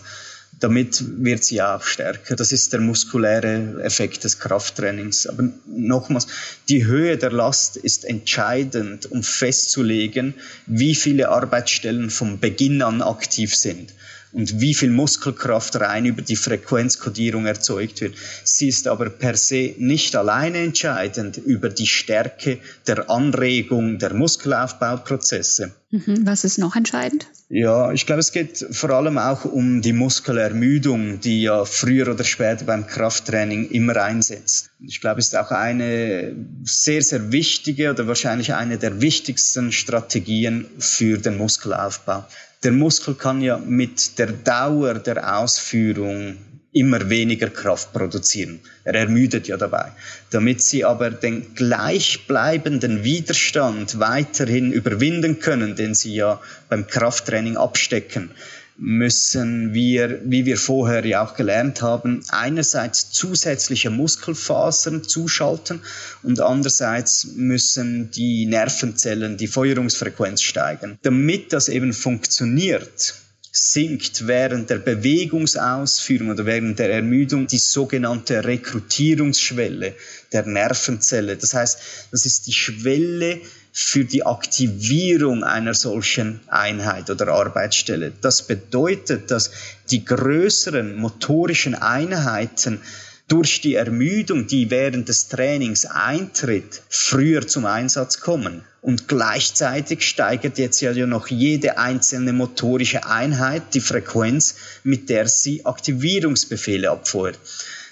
Damit 0.60 1.04
wird 1.24 1.44
sie 1.44 1.62
auch 1.62 1.84
stärker. 1.84 2.36
Das 2.36 2.52
ist 2.52 2.74
der 2.74 2.82
muskuläre 2.82 3.82
Effekt 3.82 4.24
des 4.24 4.40
Krafttrainings. 4.40 5.26
Aber 5.28 5.50
nochmals, 5.66 6.28
die 6.68 6.86
Höhe 6.86 7.18
der 7.18 7.32
Last 7.32 7.78
ist 7.78 8.04
entscheidend, 8.04 9.10
um 9.12 9.24
festzulegen, 9.24 10.34
wie 10.66 10.96
viele 10.96 11.30
Arbeitsstellen 11.30 12.10
vom 12.10 12.40
Beginn 12.40 12.82
an 12.82 13.02
aktiv 13.02 13.56
sind 13.56 13.94
und 14.32 14.60
wie 14.60 14.74
viel 14.74 14.90
Muskelkraft 14.90 15.76
rein 15.78 16.06
über 16.06 16.22
die 16.22 16.36
Frequenzkodierung 16.36 17.46
erzeugt 17.46 18.02
wird. 18.02 18.16
Sie 18.44 18.68
ist 18.68 18.88
aber 18.88 19.10
per 19.10 19.36
se 19.36 19.76
nicht 19.78 20.16
alleine 20.16 20.60
entscheidend 20.60 21.38
über 21.38 21.70
die 21.70 21.88
Stärke 21.88 22.60
der 22.88 23.10
Anregung 23.10 23.98
der 23.98 24.14
Muskelaufbauprozesse. 24.14 25.72
Mhm. 25.92 26.20
Was 26.26 26.44
ist 26.44 26.60
noch 26.60 26.76
entscheidend? 26.76 27.28
Ja, 27.50 27.92
ich 27.92 28.06
glaube, 28.06 28.20
es 28.20 28.32
geht 28.32 28.64
vor 28.70 28.92
allem 28.92 29.18
auch 29.18 29.44
um 29.44 29.82
die 29.82 29.94
Muskelermüdung, 29.94 31.20
die 31.20 31.42
ja 31.42 31.66
früher 31.66 32.10
oder 32.10 32.24
später 32.24 32.66
beim 32.66 32.86
Krafttraining 32.86 33.72
immer 33.72 33.98
einsetzt. 33.98 34.70
Ich 34.86 35.02
glaube, 35.02 35.20
es 35.20 35.30
ist 35.30 35.36
auch 35.36 35.50
eine 35.50 36.36
sehr, 36.64 37.02
sehr 37.02 37.32
wichtige 37.32 37.90
oder 37.90 38.06
wahrscheinlich 38.08 38.54
eine 38.54 38.78
der 38.78 39.02
wichtigsten 39.02 39.72
Strategien 39.72 40.68
für 40.78 41.18
den 41.18 41.38
Muskelaufbau. 41.38 42.24
Der 42.64 42.74
Muskel 42.74 43.16
kann 43.16 43.42
ja 43.42 43.58
mit 43.58 44.20
der 44.20 44.34
Dauer 44.34 44.96
der 44.96 45.38
Ausführung 45.38 46.38
immer 46.72 47.10
weniger 47.10 47.50
Kraft 47.50 47.94
produzieren. 47.94 48.60
Er 48.84 48.96
ermüdet 48.96 49.48
ja 49.48 49.56
dabei. 49.56 49.92
Damit 50.30 50.62
sie 50.62 50.84
aber 50.86 51.10
den 51.10 51.56
gleichbleibenden 51.56 53.04
Widerstand 53.04 54.00
weiterhin 54.00 54.72
überwinden 54.72 55.40
können, 55.40 55.76
den 55.76 55.96
sie 55.96 56.14
ja 56.14 56.42
beim 56.68 56.86
Krafttraining 56.86 57.58
abstecken, 57.58 58.32
müssen 58.80 59.74
wir, 59.74 60.22
wie 60.24 60.46
wir 60.46 60.58
vorher 60.58 61.06
ja 61.06 61.26
auch 61.26 61.36
gelernt 61.36 61.82
haben, 61.82 62.24
einerseits 62.30 63.12
zusätzliche 63.12 63.90
Muskelfasern 63.90 65.04
zuschalten 65.04 65.82
und 66.24 66.40
andererseits 66.40 67.26
müssen 67.36 68.10
die 68.12 68.46
Nervenzellen 68.46 69.36
die 69.36 69.48
Feuerungsfrequenz 69.48 70.42
steigern. 70.42 70.98
Damit 71.02 71.52
das 71.52 71.68
eben 71.68 71.92
funktioniert, 71.92 73.16
sinkt 73.52 74.28
während 74.28 74.70
der 74.70 74.78
Bewegungsausführung 74.78 76.30
oder 76.30 76.46
während 76.46 76.80
der 76.80 76.94
Ermüdung 76.94 77.48
die 77.48 77.58
sogenannte 77.58 78.46
Rekrutierungsschwelle 78.46 79.96
der 80.32 80.46
Nervenzelle. 80.46 81.36
Das 81.36 81.54
heißt, 81.54 81.80
das 82.12 82.26
ist 82.26 82.48
die 82.48 82.54
Schwelle 82.54 83.42
für 83.72 84.04
die 84.04 84.26
Aktivierung 84.26 85.44
einer 85.44 85.74
solchen 85.74 86.40
Einheit 86.48 87.10
oder 87.10 87.30
Arbeitsstelle. 87.30 88.12
Das 88.22 88.44
bedeutet, 88.44 89.32
dass 89.32 89.52
die 89.92 90.04
größeren 90.04 90.96
motorischen 90.98 91.76
Einheiten 91.76 92.82
durch 93.30 93.62
die 93.62 93.76
Ermüdung, 93.76 94.48
die 94.48 94.72
während 94.72 95.08
des 95.08 95.28
Trainings 95.28 95.86
eintritt, 95.86 96.82
früher 96.90 97.48
zum 97.48 97.66
Einsatz 97.66 98.20
kommen. 98.20 98.64
Und 98.82 99.08
gleichzeitig 99.08 100.08
steigert 100.08 100.58
jetzt 100.58 100.82
ja 100.82 100.94
noch 101.06 101.28
jede 101.28 101.78
einzelne 101.78 102.34
motorische 102.34 103.06
Einheit 103.06 103.74
die 103.74 103.82
Frequenz, 103.82 104.56
mit 104.84 105.10
der 105.10 105.28
sie 105.28 105.66
Aktivierungsbefehle 105.66 106.90
abfeuert. 106.90 107.38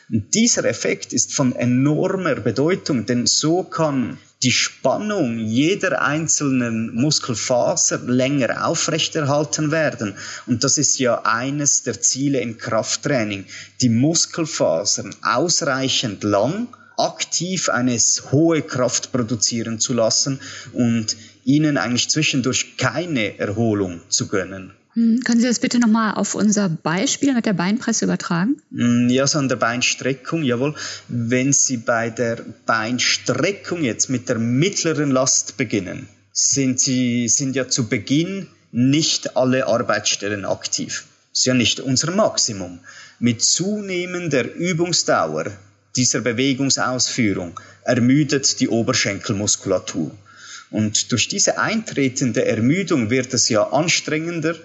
Und 0.10 0.34
dieser 0.34 0.66
Effekt 0.66 1.14
ist 1.14 1.34
von 1.34 1.56
enormer 1.56 2.36
Bedeutung, 2.36 3.06
denn 3.06 3.28
so 3.28 3.64
kann 3.64 4.18
die 4.44 4.52
Spannung 4.52 5.40
jeder 5.40 6.02
einzelnen 6.02 6.94
Muskelfaser 6.94 8.00
länger 8.00 8.68
aufrechterhalten 8.68 9.72
werden. 9.72 10.16
Und 10.46 10.64
das 10.64 10.78
ist 10.78 11.00
ja 11.00 11.24
eines 11.24 11.84
der 11.84 12.02
Ziele 12.02 12.40
im 12.42 12.58
Krafttraining, 12.58 13.46
die 13.82 13.90
Muskelfasern 13.90 15.16
ausreichend 15.24 16.24
lang 16.24 16.68
aktiv 16.98 17.70
eine 17.70 17.98
hohe 18.32 18.62
Kraft 18.62 19.12
produzieren 19.12 19.80
zu 19.80 19.94
lassen 19.94 20.40
und 20.74 21.16
ihnen 21.46 21.78
eigentlich 21.78 22.10
zwischendurch 22.10 22.78
keine 22.78 23.38
Erholung 23.40 24.02
zu 24.10 24.28
gönnen. 24.28 24.74
Hm, 24.98 25.22
können 25.24 25.40
Sie 25.40 25.46
das 25.46 25.60
bitte 25.60 25.78
nochmal 25.78 26.16
auf 26.16 26.34
unser 26.34 26.70
Beispiel 26.70 27.32
mit 27.36 27.46
der 27.46 27.54
Beinpresse 27.54 28.06
übertragen? 28.06 28.60
Hm, 28.72 29.10
ja, 29.10 29.28
so 29.28 29.38
an 29.38 29.48
der 29.48 29.58
Beinstreckung, 29.58 30.42
jawohl. 30.42 30.74
Wenn 31.08 31.54
Sie 31.54 31.78
bei 31.78 32.10
der 32.10 32.44
Beinstreckung 32.66 33.84
jetzt 33.84 34.10
mit 34.10 34.28
der 34.28 34.40
mittleren 34.40 35.12
Last 35.12 35.56
beginnen, 35.56 36.08
sind 36.32 36.80
Sie, 36.80 37.28
sind 37.28 37.56
ja 37.56 37.68
zu 37.68 37.88
Beginn 37.88 38.48
nicht 38.72 39.38
alle 39.38 39.68
Arbeitsstellen 39.68 40.46
aktiv. 40.46 41.06
Das 41.30 41.42
ist 41.42 41.46
ja 41.46 41.54
nicht 41.54 41.80
unser 41.80 42.10
Maximum. 42.10 42.80
Mit 43.20 43.44
zunehmender 43.44 44.52
Übungsdauer 44.52 45.52
dieser 45.96 46.22
Bewegungsausführung 46.22 47.60
ermüdet 47.84 48.60
die 48.60 48.70
Oberschenkelmuskulatur. 48.70 50.10
Und 50.72 51.12
durch 51.12 51.28
diese 51.28 51.60
eintretende 51.60 52.46
Ermüdung 52.46 53.12
wird 53.12 53.34
es 53.36 53.48
ja 53.48 53.62
anstrengender, 53.70 54.56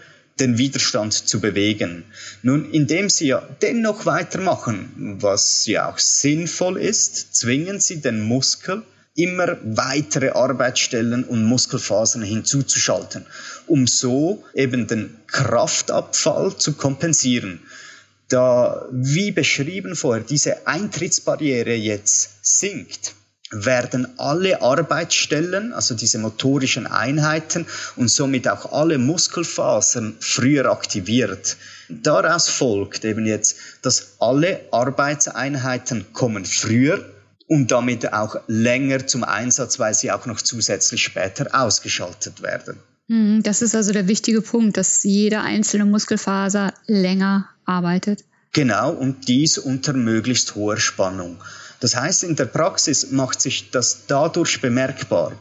den 0.40 0.58
Widerstand 0.58 1.12
zu 1.12 1.40
bewegen. 1.40 2.04
Nun, 2.42 2.70
indem 2.70 3.10
sie 3.10 3.28
ja 3.28 3.46
dennoch 3.60 4.06
weitermachen, 4.06 5.16
was 5.20 5.66
ja 5.66 5.90
auch 5.90 5.98
sinnvoll 5.98 6.78
ist, 6.78 7.34
zwingen 7.36 7.80
sie 7.80 8.00
den 8.00 8.20
Muskel, 8.20 8.82
immer 9.14 9.58
weitere 9.62 10.30
Arbeitsstellen 10.30 11.24
und 11.24 11.44
Muskelfasern 11.44 12.22
hinzuzuschalten, 12.22 13.26
um 13.66 13.86
so 13.86 14.42
eben 14.54 14.86
den 14.86 15.16
Kraftabfall 15.26 16.56
zu 16.56 16.72
kompensieren. 16.74 17.60
Da, 18.28 18.88
wie 18.90 19.30
beschrieben 19.30 19.94
vorher, 19.96 20.24
diese 20.24 20.66
Eintrittsbarriere 20.66 21.74
jetzt 21.74 22.30
sinkt, 22.40 23.14
werden 23.52 24.18
alle 24.18 24.62
Arbeitsstellen, 24.62 25.72
also 25.72 25.94
diese 25.94 26.18
motorischen 26.18 26.86
Einheiten 26.86 27.66
und 27.96 28.08
somit 28.08 28.48
auch 28.48 28.72
alle 28.72 28.98
Muskelfasern 28.98 30.16
früher 30.20 30.70
aktiviert. 30.70 31.56
Daraus 31.88 32.48
folgt 32.48 33.04
eben 33.04 33.26
jetzt, 33.26 33.56
dass 33.82 34.16
alle 34.18 34.60
Arbeitseinheiten 34.70 36.12
kommen 36.12 36.44
früher 36.44 37.04
und 37.46 37.70
damit 37.70 38.12
auch 38.12 38.36
länger 38.46 39.06
zum 39.06 39.24
Einsatz, 39.24 39.78
weil 39.78 39.94
sie 39.94 40.10
auch 40.10 40.26
noch 40.26 40.40
zusätzlich 40.40 41.02
später 41.02 41.48
ausgeschaltet 41.52 42.42
werden. 42.42 42.78
Hm, 43.08 43.42
das 43.42 43.60
ist 43.60 43.74
also 43.74 43.92
der 43.92 44.08
wichtige 44.08 44.40
Punkt, 44.40 44.76
dass 44.76 45.02
jede 45.02 45.40
einzelne 45.40 45.84
Muskelfaser 45.84 46.72
länger 46.86 47.48
arbeitet. 47.66 48.24
Genau, 48.52 48.90
und 48.92 49.28
dies 49.28 49.58
unter 49.58 49.92
möglichst 49.92 50.54
hoher 50.54 50.78
Spannung. 50.78 51.38
Das 51.82 51.96
heißt, 51.96 52.22
in 52.22 52.36
der 52.36 52.44
Praxis 52.44 53.10
macht 53.10 53.40
sich 53.40 53.72
das 53.72 54.06
dadurch 54.06 54.60
bemerkbar, 54.60 55.32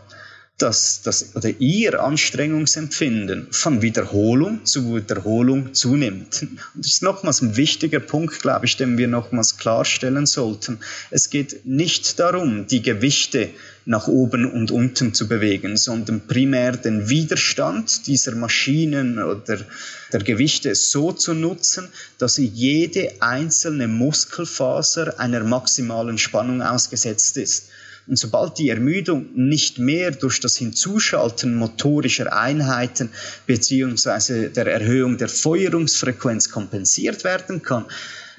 dass 0.58 1.02
das 1.02 1.36
oder 1.36 1.50
ihr 1.60 2.04
Anstrengungsempfinden 2.04 3.48
von 3.52 3.82
Wiederholung 3.82 4.64
zu 4.64 4.96
Wiederholung 4.96 5.74
zunimmt. 5.74 6.44
Und 6.44 6.60
das 6.76 6.88
ist 6.88 7.04
nochmals 7.04 7.42
ein 7.42 7.58
wichtiger 7.58 8.00
Punkt, 8.00 8.42
glaube 8.42 8.68
ich, 8.68 8.78
den 8.78 8.98
wir 8.98 9.08
nochmals 9.08 9.58
klarstellen 9.58 10.28
sollten. 10.28 10.80
Es 11.10 11.32
geht 11.32 11.66
nicht 11.66 12.20
darum, 12.20 12.68
die 12.68 12.84
Gewichte 12.84 13.50
nach 13.86 14.08
oben 14.08 14.46
und 14.46 14.70
unten 14.70 15.14
zu 15.16 15.28
bewegen, 15.28 15.76
sondern 15.78 16.28
primär 16.28 16.74
den 16.74 17.10
Widerstand 17.10 18.06
dieser 18.06 18.36
Maschinen 18.36 19.18
oder 19.18 19.66
der 20.14 20.20
Gewichte 20.20 20.76
so 20.76 21.12
zu 21.12 21.34
nutzen, 21.34 21.88
dass 22.20 22.38
jede 22.38 23.14
einzelne 23.20 23.88
Muskelfaser 23.88 25.20
einer 25.20 25.44
maximalen 25.44 26.20
Spannung 26.20 26.62
ausgesetzt 26.62 27.38
ist. 27.38 27.70
Und 28.08 28.18
sobald 28.18 28.58
die 28.58 28.70
Ermüdung 28.70 29.28
nicht 29.36 29.80
mehr 29.80 30.12
durch 30.12 30.40
das 30.40 30.58
Hinzuschalten 30.58 31.56
motorischer 31.56 32.34
Einheiten 32.36 33.10
beziehungsweise 33.46 34.50
der 34.50 34.68
Erhöhung 34.68 35.18
der 35.18 35.30
Feuerungsfrequenz 35.30 36.50
kompensiert 36.50 37.24
werden 37.24 37.62
kann, 37.62 37.86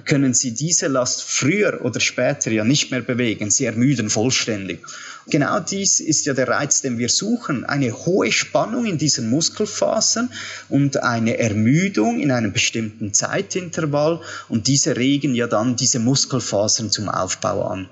können 0.05 0.35
sie 0.35 0.53
diese 0.53 0.89
Last 0.89 1.23
früher 1.23 1.85
oder 1.85 2.01
später 2.01 2.51
ja 2.51 2.65
nicht 2.65 2.91
mehr 2.91 3.03
bewegen. 3.03 3.51
Sie 3.51 3.65
ermüden 3.65 4.11
vollständig. 4.11 4.81
Genau 5.29 5.61
dies 5.61 6.01
ist 6.01 6.27
ja 6.27 6.35
der 6.35 6.49
Reiz, 6.49 6.83
den 6.83 6.99
wir 6.99 7.09
suchen. 7.09 7.65
Eine 7.65 7.93
hohe 7.93 8.33
Spannung 8.33 8.87
in 8.87 8.99
diesen 8.99 9.31
Muskelfasern 9.31 10.31
und 10.69 11.03
eine 11.03 11.39
Ermüdung 11.39 12.19
in 12.19 12.33
einem 12.33 12.53
bestimmten 12.53 13.15
Zeitintervall 13.15 14.21
und 14.49 14.67
diese 14.67 14.97
regen 14.97 15.35
ja 15.35 15.47
dann 15.47 15.77
diese 15.77 16.01
Muskelfasern 16.01 16.91
zum 16.91 17.09
Aufbau 17.09 17.69
an. 17.69 17.89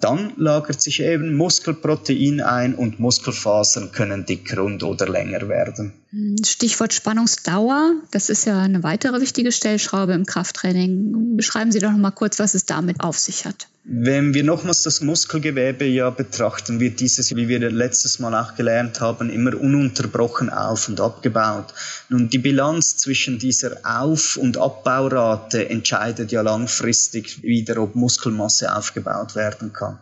Dann 0.00 0.32
lagert 0.36 0.80
sich 0.80 1.00
eben 1.00 1.34
Muskelprotein 1.34 2.40
ein 2.40 2.74
und 2.74 2.98
Muskelfasern 2.98 3.92
können 3.92 4.26
dicker 4.26 4.62
und 4.64 4.82
oder 4.82 5.08
länger 5.08 5.48
werden. 5.48 6.01
Stichwort 6.44 6.92
Spannungsdauer, 6.92 7.94
das 8.10 8.28
ist 8.28 8.44
ja 8.44 8.60
eine 8.60 8.82
weitere 8.82 9.22
wichtige 9.22 9.50
Stellschraube 9.50 10.12
im 10.12 10.26
Krafttraining. 10.26 11.38
beschreiben 11.38 11.72
Sie 11.72 11.78
doch 11.78 11.90
noch 11.90 11.96
mal 11.96 12.10
kurz, 12.10 12.38
was 12.38 12.52
es 12.52 12.66
damit 12.66 13.00
auf 13.00 13.18
sich 13.18 13.46
hat. 13.46 13.66
Wenn 13.84 14.34
wir 14.34 14.44
nochmals 14.44 14.82
das 14.82 15.00
Muskelgewebe 15.00 15.86
ja 15.86 16.10
betrachten, 16.10 16.80
wird 16.80 17.00
dieses, 17.00 17.34
wie 17.34 17.48
wir 17.48 17.58
letztes 17.70 18.18
Mal 18.18 18.34
auch 18.34 18.54
gelernt 18.56 19.00
haben, 19.00 19.30
immer 19.30 19.58
ununterbrochen 19.58 20.50
auf- 20.50 20.88
und 20.88 21.00
abgebaut. 21.00 21.72
Nun, 22.10 22.28
die 22.28 22.38
Bilanz 22.38 22.98
zwischen 22.98 23.38
dieser 23.38 23.78
Auf- 23.82 24.36
und 24.36 24.58
Abbaurate 24.58 25.70
entscheidet 25.70 26.30
ja 26.30 26.42
langfristig 26.42 27.42
wieder, 27.42 27.78
ob 27.78 27.94
Muskelmasse 27.94 28.76
aufgebaut 28.76 29.34
werden 29.34 29.72
kann. 29.72 29.98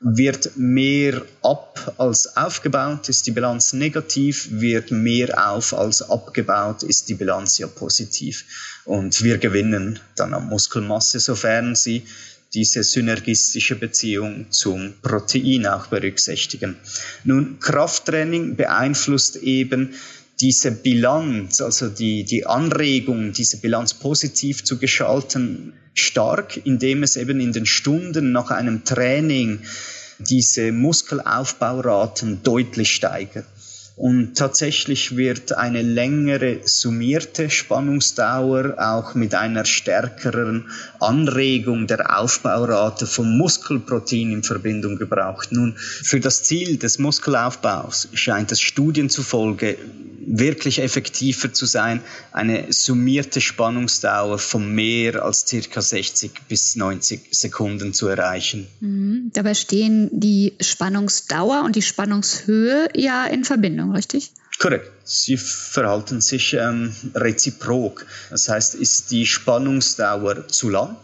Wird 0.00 0.56
mehr 0.56 1.22
ab 1.42 1.94
als 1.96 2.36
aufgebaut, 2.36 3.08
ist 3.08 3.26
die 3.26 3.30
Bilanz 3.30 3.72
negativ. 3.72 4.48
Wird 4.50 4.90
mehr 4.90 5.50
auf 5.50 5.72
als 5.72 6.02
abgebaut, 6.02 6.82
ist 6.82 7.08
die 7.08 7.14
Bilanz 7.14 7.58
ja 7.58 7.66
positiv. 7.66 8.44
Und 8.84 9.24
wir 9.24 9.38
gewinnen 9.38 9.98
dann 10.14 10.34
an 10.34 10.46
Muskelmasse, 10.48 11.18
sofern 11.18 11.74
sie 11.74 12.02
diese 12.52 12.82
synergistische 12.84 13.74
Beziehung 13.74 14.46
zum 14.50 14.94
Protein 15.02 15.66
auch 15.66 15.88
berücksichtigen. 15.88 16.76
Nun, 17.24 17.58
Krafttraining 17.60 18.56
beeinflusst 18.56 19.36
eben 19.36 19.94
diese 20.40 20.70
Bilanz, 20.70 21.60
also 21.60 21.88
die, 21.88 22.24
die 22.24 22.46
Anregung, 22.46 23.32
diese 23.32 23.58
Bilanz 23.58 23.94
positiv 23.94 24.64
zu 24.64 24.78
gestalten, 24.78 25.72
stark, 25.94 26.60
indem 26.64 27.02
es 27.02 27.16
eben 27.16 27.40
in 27.40 27.52
den 27.52 27.66
Stunden 27.66 28.32
nach 28.32 28.50
einem 28.50 28.84
Training 28.84 29.60
diese 30.18 30.72
Muskelaufbauraten 30.72 32.42
deutlich 32.42 32.94
steigert. 32.94 33.46
Und 33.96 34.34
tatsächlich 34.36 35.16
wird 35.16 35.56
eine 35.56 35.80
längere 35.80 36.60
summierte 36.64 37.48
Spannungsdauer 37.48 38.74
auch 38.76 39.14
mit 39.14 39.34
einer 39.34 39.64
stärkeren 39.64 40.68
Anregung 41.00 41.86
der 41.86 42.18
Aufbaurate 42.20 43.06
von 43.06 43.38
Muskelprotein 43.38 44.32
in 44.32 44.42
Verbindung 44.42 44.96
gebraucht. 44.96 45.50
Nun, 45.50 45.76
für 45.78 46.20
das 46.20 46.42
Ziel 46.42 46.76
des 46.76 46.98
Muskelaufbaus 46.98 48.08
scheint 48.12 48.52
es 48.52 48.60
Studien 48.60 49.08
zufolge 49.08 49.78
wirklich 50.26 50.82
effektiver 50.82 51.52
zu 51.52 51.66
sein, 51.66 52.00
eine 52.32 52.72
summierte 52.72 53.40
Spannungsdauer 53.40 54.38
von 54.38 54.74
mehr 54.74 55.24
als 55.24 55.46
circa 55.46 55.80
60 55.80 56.32
bis 56.48 56.76
90 56.76 57.20
Sekunden 57.30 57.94
zu 57.94 58.08
erreichen. 58.08 58.66
Mhm. 58.80 59.30
Dabei 59.32 59.54
stehen 59.54 60.10
die 60.12 60.54
Spannungsdauer 60.60 61.62
und 61.64 61.76
die 61.76 61.82
Spannungshöhe 61.82 62.88
ja 62.94 63.24
in 63.26 63.44
Verbindung, 63.44 63.85
richtig? 63.92 64.32
Korrekt. 64.58 64.90
Sie 65.04 65.36
verhalten 65.36 66.20
sich 66.20 66.54
ähm, 66.54 66.94
reziprok. 67.14 68.06
Das 68.30 68.48
heißt, 68.48 68.74
ist 68.74 69.10
die 69.10 69.26
Spannungsdauer 69.26 70.48
zu 70.48 70.70
lang, 70.70 70.96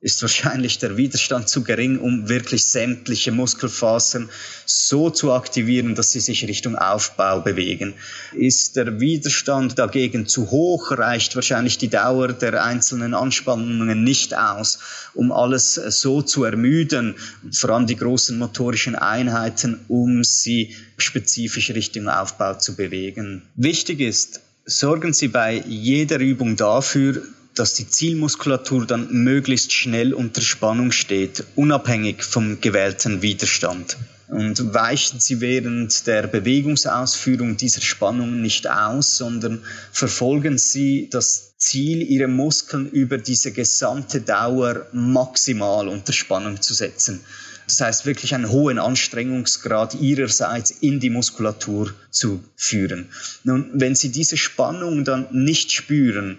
ist 0.00 0.22
wahrscheinlich 0.22 0.78
der 0.78 0.96
Widerstand 0.96 1.48
zu 1.48 1.64
gering, 1.64 1.98
um 1.98 2.28
wirklich 2.28 2.64
sämtliche 2.64 3.32
Muskelfasern 3.32 4.28
so 4.64 5.10
zu 5.10 5.32
aktivieren, 5.32 5.96
dass 5.96 6.12
sie 6.12 6.20
sich 6.20 6.46
Richtung 6.46 6.76
Aufbau 6.76 7.40
bewegen. 7.40 7.94
Ist 8.32 8.76
der 8.76 9.00
Widerstand 9.00 9.76
dagegen 9.76 10.28
zu 10.28 10.52
hoch, 10.52 10.92
reicht 10.92 11.34
wahrscheinlich 11.34 11.78
die 11.78 11.88
Dauer 11.88 12.28
der 12.28 12.62
einzelnen 12.62 13.12
Anspannungen 13.12 14.04
nicht 14.04 14.36
aus, 14.36 14.78
um 15.14 15.32
alles 15.32 15.74
so 15.74 16.22
zu 16.22 16.44
ermüden, 16.44 17.16
vor 17.52 17.70
allem 17.70 17.88
die 17.88 17.96
großen 17.96 18.38
motorischen 18.38 18.94
Einheiten, 18.94 19.80
um 19.88 20.22
sie 20.22 20.76
spezifisch 20.96 21.70
Richtung 21.70 22.08
Aufbau 22.08 22.54
zu 22.54 22.76
bewegen. 22.76 23.42
Wichtig 23.56 23.98
ist, 23.98 24.42
sorgen 24.64 25.12
Sie 25.12 25.28
bei 25.28 25.64
jeder 25.66 26.18
Übung 26.20 26.54
dafür, 26.54 27.22
dass 27.58 27.74
die 27.74 27.88
Zielmuskulatur 27.88 28.86
dann 28.86 29.08
möglichst 29.10 29.72
schnell 29.72 30.14
unter 30.14 30.40
Spannung 30.40 30.92
steht, 30.92 31.44
unabhängig 31.56 32.22
vom 32.22 32.60
gewählten 32.60 33.20
Widerstand. 33.22 33.96
Und 34.28 34.74
weichen 34.74 35.20
Sie 35.20 35.40
während 35.40 36.06
der 36.06 36.26
Bewegungsausführung 36.26 37.56
dieser 37.56 37.80
Spannung 37.80 38.42
nicht 38.42 38.68
aus, 38.68 39.16
sondern 39.16 39.62
verfolgen 39.90 40.58
Sie 40.58 41.08
das 41.10 41.56
Ziel, 41.56 42.02
Ihre 42.02 42.28
Muskeln 42.28 42.90
über 42.90 43.18
diese 43.18 43.52
gesamte 43.52 44.20
Dauer 44.20 44.86
maximal 44.92 45.88
unter 45.88 46.12
Spannung 46.12 46.60
zu 46.60 46.74
setzen. 46.74 47.20
Das 47.66 47.80
heißt, 47.80 48.06
wirklich 48.06 48.34
einen 48.34 48.50
hohen 48.50 48.78
Anstrengungsgrad 48.78 49.94
ihrerseits 49.94 50.70
in 50.70 51.00
die 51.00 51.10
Muskulatur 51.10 51.92
zu 52.10 52.42
führen. 52.56 53.08
Nun, 53.44 53.68
wenn 53.74 53.94
Sie 53.94 54.10
diese 54.10 54.36
Spannung 54.36 55.04
dann 55.04 55.26
nicht 55.32 55.72
spüren, 55.72 56.38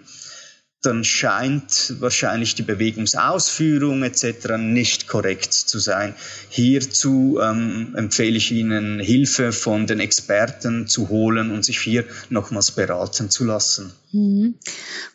dann 0.81 1.03
scheint 1.03 1.95
wahrscheinlich 1.99 2.55
die 2.55 2.63
Bewegungsausführung 2.63 4.01
etc. 4.03 4.55
nicht 4.57 5.07
korrekt 5.07 5.53
zu 5.53 5.77
sein. 5.77 6.15
Hierzu 6.47 7.37
ähm, 7.41 7.93
empfehle 7.97 8.37
ich 8.37 8.51
Ihnen, 8.51 9.01
Hilfe 9.01 9.51
von 9.51 9.87
den 9.87 9.99
Experten 9.99 10.87
zu 10.87 11.09
holen 11.09 11.51
und 11.51 11.65
sich 11.65 11.79
hier 11.81 12.05
nochmals 12.29 12.71
beraten 12.71 13.29
zu 13.29 13.43
lassen. 13.43 13.91
Mhm. 14.13 14.55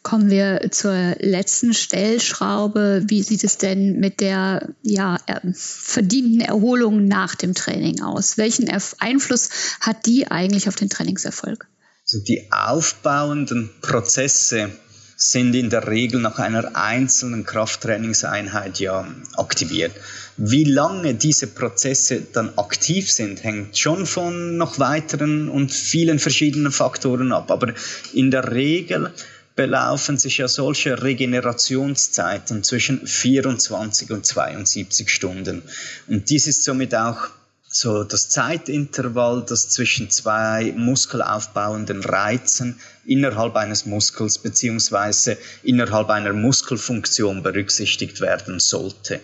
Kommen 0.02 0.28
wir 0.28 0.68
zur 0.70 1.16
letzten 1.20 1.72
Stellschraube. 1.72 3.04
Wie 3.06 3.22
sieht 3.22 3.42
es 3.42 3.56
denn 3.56 3.98
mit 3.98 4.20
der 4.20 4.68
ja, 4.82 5.18
verdienten 5.54 6.42
Erholung 6.42 7.08
nach 7.08 7.34
dem 7.34 7.54
Training 7.54 8.02
aus? 8.02 8.36
Welchen 8.36 8.68
Einfluss 8.98 9.48
hat 9.80 10.04
die 10.04 10.30
eigentlich 10.30 10.68
auf 10.68 10.76
den 10.76 10.90
Trainingserfolg? 10.90 11.66
Also 12.04 12.22
die 12.22 12.52
aufbauenden 12.52 13.70
Prozesse 13.80 14.70
sind 15.16 15.54
in 15.54 15.70
der 15.70 15.86
Regel 15.88 16.20
nach 16.20 16.38
einer 16.38 16.76
einzelnen 16.76 17.44
Krafttrainingseinheit 17.44 18.80
ja 18.80 19.06
aktiviert. 19.36 19.92
Wie 20.36 20.64
lange 20.64 21.14
diese 21.14 21.46
Prozesse 21.46 22.22
dann 22.32 22.58
aktiv 22.58 23.10
sind, 23.10 23.44
hängt 23.44 23.78
schon 23.78 24.06
von 24.06 24.56
noch 24.56 24.78
weiteren 24.78 25.48
und 25.48 25.72
vielen 25.72 26.18
verschiedenen 26.18 26.72
Faktoren 26.72 27.32
ab. 27.32 27.50
Aber 27.50 27.72
in 28.12 28.30
der 28.30 28.50
Regel 28.50 29.12
belaufen 29.54 30.18
sich 30.18 30.38
ja 30.38 30.48
solche 30.48 31.02
Regenerationszeiten 31.02 32.64
zwischen 32.64 33.06
24 33.06 34.10
und 34.10 34.26
72 34.26 35.08
Stunden. 35.08 35.62
Und 36.08 36.28
dies 36.30 36.48
ist 36.48 36.64
somit 36.64 36.94
auch 36.94 37.28
so 37.76 38.04
das 38.04 38.28
Zeitintervall, 38.28 39.44
das 39.48 39.68
zwischen 39.68 40.08
zwei 40.08 40.72
muskelaufbauenden 40.76 42.04
Reizen 42.04 42.78
innerhalb 43.04 43.56
eines 43.56 43.84
Muskels 43.84 44.38
beziehungsweise 44.38 45.36
innerhalb 45.64 46.08
einer 46.08 46.32
Muskelfunktion 46.32 47.42
berücksichtigt 47.42 48.20
werden 48.20 48.60
sollte. 48.60 49.20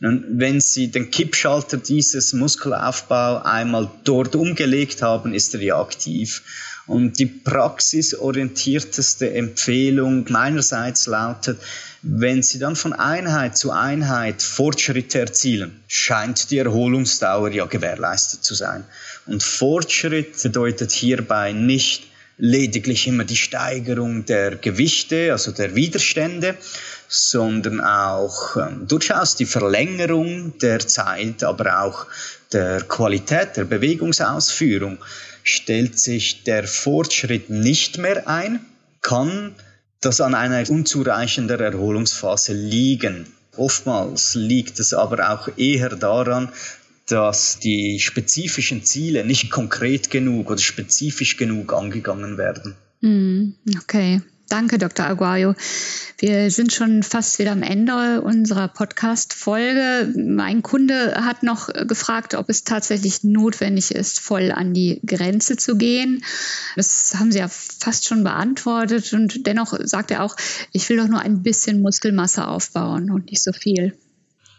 Nun, 0.00 0.24
wenn 0.30 0.60
Sie 0.60 0.90
den 0.90 1.12
Kippschalter 1.12 1.76
dieses 1.76 2.32
Muskelaufbau 2.32 3.42
einmal 3.42 3.88
dort 4.04 4.34
umgelegt 4.34 5.00
haben, 5.00 5.32
ist 5.32 5.54
er 5.54 5.62
ja 5.62 5.80
aktiv. 5.80 6.42
Und 6.86 7.18
die 7.18 7.26
praxisorientierteste 7.26 9.32
Empfehlung 9.32 10.26
meinerseits 10.28 11.06
lautet, 11.06 11.58
wenn 12.08 12.42
Sie 12.42 12.58
dann 12.58 12.76
von 12.76 12.92
Einheit 12.92 13.56
zu 13.56 13.72
Einheit 13.72 14.40
Fortschritte 14.40 15.18
erzielen, 15.18 15.82
scheint 15.88 16.50
die 16.50 16.58
Erholungsdauer 16.58 17.50
ja 17.50 17.66
gewährleistet 17.66 18.44
zu 18.44 18.54
sein. 18.54 18.84
Und 19.26 19.42
Fortschritt 19.42 20.40
bedeutet 20.40 20.92
hierbei 20.92 21.52
nicht 21.52 22.04
lediglich 22.38 23.08
immer 23.08 23.24
die 23.24 23.36
Steigerung 23.36 24.24
der 24.24 24.56
Gewichte, 24.56 25.32
also 25.32 25.50
der 25.50 25.74
Widerstände, 25.74 26.56
sondern 27.08 27.80
auch 27.80 28.56
äh, 28.56 28.68
durchaus 28.86 29.36
die 29.36 29.46
Verlängerung 29.46 30.58
der 30.58 30.80
Zeit, 30.80 31.42
aber 31.42 31.82
auch 31.82 32.06
der 32.52 32.82
Qualität 32.82 33.56
der 33.56 33.64
Bewegungsausführung. 33.64 34.98
Stellt 35.42 35.98
sich 35.98 36.44
der 36.44 36.68
Fortschritt 36.68 37.50
nicht 37.50 37.98
mehr 37.98 38.28
ein, 38.28 38.60
kann 39.00 39.54
das 40.06 40.20
an 40.20 40.36
einer 40.36 40.70
unzureichender 40.70 41.58
Erholungsphase 41.58 42.52
liegen. 42.52 43.26
Oftmals 43.56 44.36
liegt 44.36 44.78
es 44.78 44.94
aber 44.94 45.32
auch 45.32 45.48
eher 45.58 45.88
daran, 45.96 46.50
dass 47.08 47.58
die 47.58 47.98
spezifischen 47.98 48.84
Ziele 48.84 49.24
nicht 49.24 49.50
konkret 49.50 50.10
genug 50.10 50.50
oder 50.50 50.60
spezifisch 50.60 51.36
genug 51.36 51.72
angegangen 51.72 52.38
werden. 52.38 52.76
Hm, 53.00 53.54
okay. 53.78 54.22
Danke, 54.48 54.78
Dr. 54.78 55.06
Aguayo. 55.06 55.54
Wir 56.18 56.50
sind 56.52 56.72
schon 56.72 57.02
fast 57.02 57.40
wieder 57.40 57.50
am 57.50 57.64
Ende 57.64 58.22
unserer 58.22 58.68
Podcast-Folge. 58.68 60.14
Mein 60.16 60.62
Kunde 60.62 61.16
hat 61.24 61.42
noch 61.42 61.68
gefragt, 61.68 62.34
ob 62.34 62.48
es 62.48 62.62
tatsächlich 62.62 63.24
notwendig 63.24 63.90
ist, 63.90 64.20
voll 64.20 64.52
an 64.52 64.72
die 64.72 65.00
Grenze 65.04 65.56
zu 65.56 65.76
gehen. 65.76 66.22
Das 66.76 67.16
haben 67.18 67.32
Sie 67.32 67.40
ja 67.40 67.48
fast 67.48 68.06
schon 68.06 68.22
beantwortet. 68.22 69.12
Und 69.12 69.46
dennoch 69.48 69.76
sagt 69.82 70.12
er 70.12 70.22
auch, 70.22 70.36
ich 70.70 70.88
will 70.88 70.96
doch 70.96 71.08
nur 71.08 71.20
ein 71.20 71.42
bisschen 71.42 71.82
Muskelmasse 71.82 72.46
aufbauen 72.46 73.10
und 73.10 73.30
nicht 73.32 73.42
so 73.42 73.52
viel. 73.52 73.98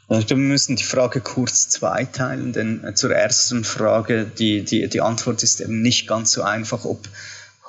Also 0.09 0.29
wir 0.29 0.37
müssen 0.37 0.75
die 0.75 0.83
Frage 0.83 1.21
kurz 1.21 1.69
zweiteilen, 1.69 2.53
denn 2.53 2.91
zur 2.95 3.11
ersten 3.13 3.63
Frage, 3.63 4.25
die, 4.25 4.63
die, 4.63 4.87
die 4.87 5.01
Antwort 5.01 5.43
ist 5.43 5.59
eben 5.59 5.81
nicht 5.81 6.07
ganz 6.07 6.31
so 6.31 6.43
einfach, 6.43 6.85
ob 6.85 7.07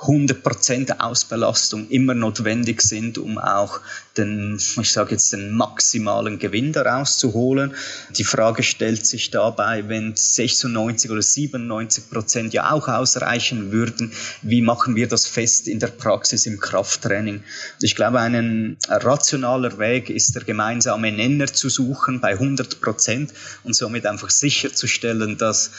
100% 0.01 1.01
Ausbelastung 1.01 1.89
immer 1.89 2.15
notwendig 2.15 2.83
sind, 2.83 3.19
um 3.19 3.37
auch 3.37 3.81
den, 4.17 4.59
ich 4.81 4.93
sage 4.93 5.13
jetzt, 5.13 5.33
den 5.33 5.53
maximalen 5.53 6.39
Gewinn 6.39 6.73
daraus 6.73 7.19
zu 7.19 7.33
holen. 7.35 7.75
Die 8.17 8.25
Frage 8.25 8.63
stellt 8.63 9.07
sich 9.07 9.31
dabei, 9.31 9.89
wenn 9.89 10.15
96 10.15 11.11
oder 11.11 11.23
97 11.23 12.11
Prozent 12.11 12.53
ja 12.53 12.71
auch 12.71 12.89
ausreichen 12.89 13.73
würden, 13.73 14.13
wie 14.43 14.61
machen 14.61 14.95
wir 14.97 15.09
das 15.09 15.27
fest 15.27 15.69
in 15.69 15.79
der 15.79 15.89
Praxis 15.89 16.47
im 16.47 16.61
Krafttraining? 16.61 17.43
Ich 17.81 17.97
glaube, 17.97 18.21
ein 18.21 18.77
rationaler 18.89 19.79
Weg 19.79 20.11
ist 20.11 20.35
der 20.35 20.45
gemeinsame 20.45 21.11
Nenner 21.13 21.47
zu 21.47 21.69
suchen 21.69 22.21
bei 22.21 22.33
100 22.33 22.81
Prozent 22.81 23.33
und 23.65 23.75
somit 23.75 24.07
einfach 24.07 24.31
sicherzustellen, 24.31 25.39
dass, 25.39 25.71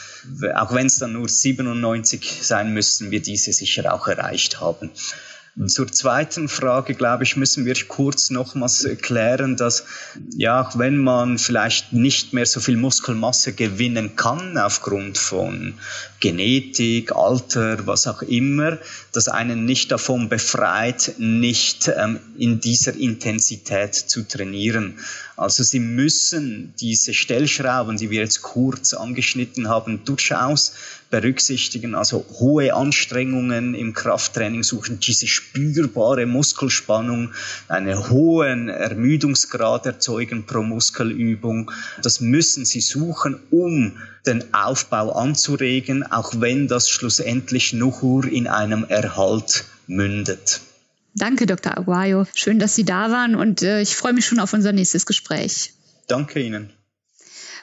auch 0.54 0.74
wenn 0.74 0.86
es 0.86 0.98
dann 0.98 1.12
nur 1.14 1.28
97 1.28 2.40
sein 2.42 2.72
müssen, 2.72 3.10
wir 3.10 3.20
diese 3.20 3.52
sicher 3.52 3.92
auch 3.92 4.09
erreicht 4.10 4.60
haben. 4.60 4.90
Zur 5.66 5.90
zweiten 5.90 6.48
Frage, 6.48 6.94
glaube 6.94 7.24
ich, 7.24 7.36
müssen 7.36 7.66
wir 7.66 7.74
kurz 7.88 8.30
nochmals 8.30 8.84
erklären, 8.84 9.56
dass 9.56 9.84
ja, 10.36 10.62
auch 10.62 10.78
wenn 10.78 10.96
man 10.96 11.38
vielleicht 11.38 11.92
nicht 11.92 12.32
mehr 12.32 12.46
so 12.46 12.60
viel 12.60 12.76
Muskelmasse 12.76 13.52
gewinnen 13.52 14.14
kann 14.14 14.56
aufgrund 14.56 15.18
von 15.18 15.74
Genetik, 16.20 17.12
Alter, 17.12 17.86
was 17.86 18.06
auch 18.06 18.22
immer, 18.22 18.78
das 19.12 19.28
einen 19.28 19.64
nicht 19.64 19.90
davon 19.90 20.28
befreit, 20.28 21.14
nicht 21.18 21.90
ähm, 21.94 22.20
in 22.38 22.60
dieser 22.60 22.94
Intensität 22.94 23.94
zu 23.94 24.26
trainieren. 24.26 24.98
Also 25.36 25.62
Sie 25.62 25.80
müssen 25.80 26.74
diese 26.80 27.12
Stellschrauben, 27.12 27.96
die 27.96 28.10
wir 28.10 28.20
jetzt 28.20 28.42
kurz 28.42 28.94
angeschnitten 28.94 29.68
haben, 29.68 30.04
durchaus 30.04 30.74
berücksichtigen, 31.10 31.94
also 31.94 32.24
hohe 32.38 32.72
Anstrengungen 32.72 33.74
im 33.74 33.92
Krafttraining 33.92 34.62
suchen, 34.62 35.00
diese 35.00 35.26
spürbare 35.26 36.24
Muskelspannung, 36.26 37.32
einen 37.68 38.08
hohen 38.08 38.68
Ermüdungsgrad 38.68 39.86
erzeugen 39.86 40.46
pro 40.46 40.62
Muskelübung. 40.62 41.70
Das 42.02 42.20
müssen 42.20 42.64
Sie 42.64 42.80
suchen, 42.80 43.40
um 43.50 43.98
den 44.26 44.54
Aufbau 44.54 45.12
anzuregen, 45.12 46.04
auch 46.04 46.40
wenn 46.40 46.68
das 46.68 46.88
schlussendlich 46.88 47.72
nur 47.72 48.24
in 48.24 48.46
einem 48.46 48.84
Erhalt 48.88 49.64
mündet. 49.86 50.60
Danke, 51.14 51.46
Dr. 51.46 51.76
Aguayo. 51.76 52.26
Schön, 52.34 52.60
dass 52.60 52.76
Sie 52.76 52.84
da 52.84 53.10
waren 53.10 53.34
und 53.34 53.62
äh, 53.62 53.80
ich 53.80 53.96
freue 53.96 54.12
mich 54.12 54.26
schon 54.26 54.38
auf 54.38 54.52
unser 54.52 54.72
nächstes 54.72 55.06
Gespräch. 55.06 55.72
Danke 56.06 56.40
Ihnen. 56.40 56.70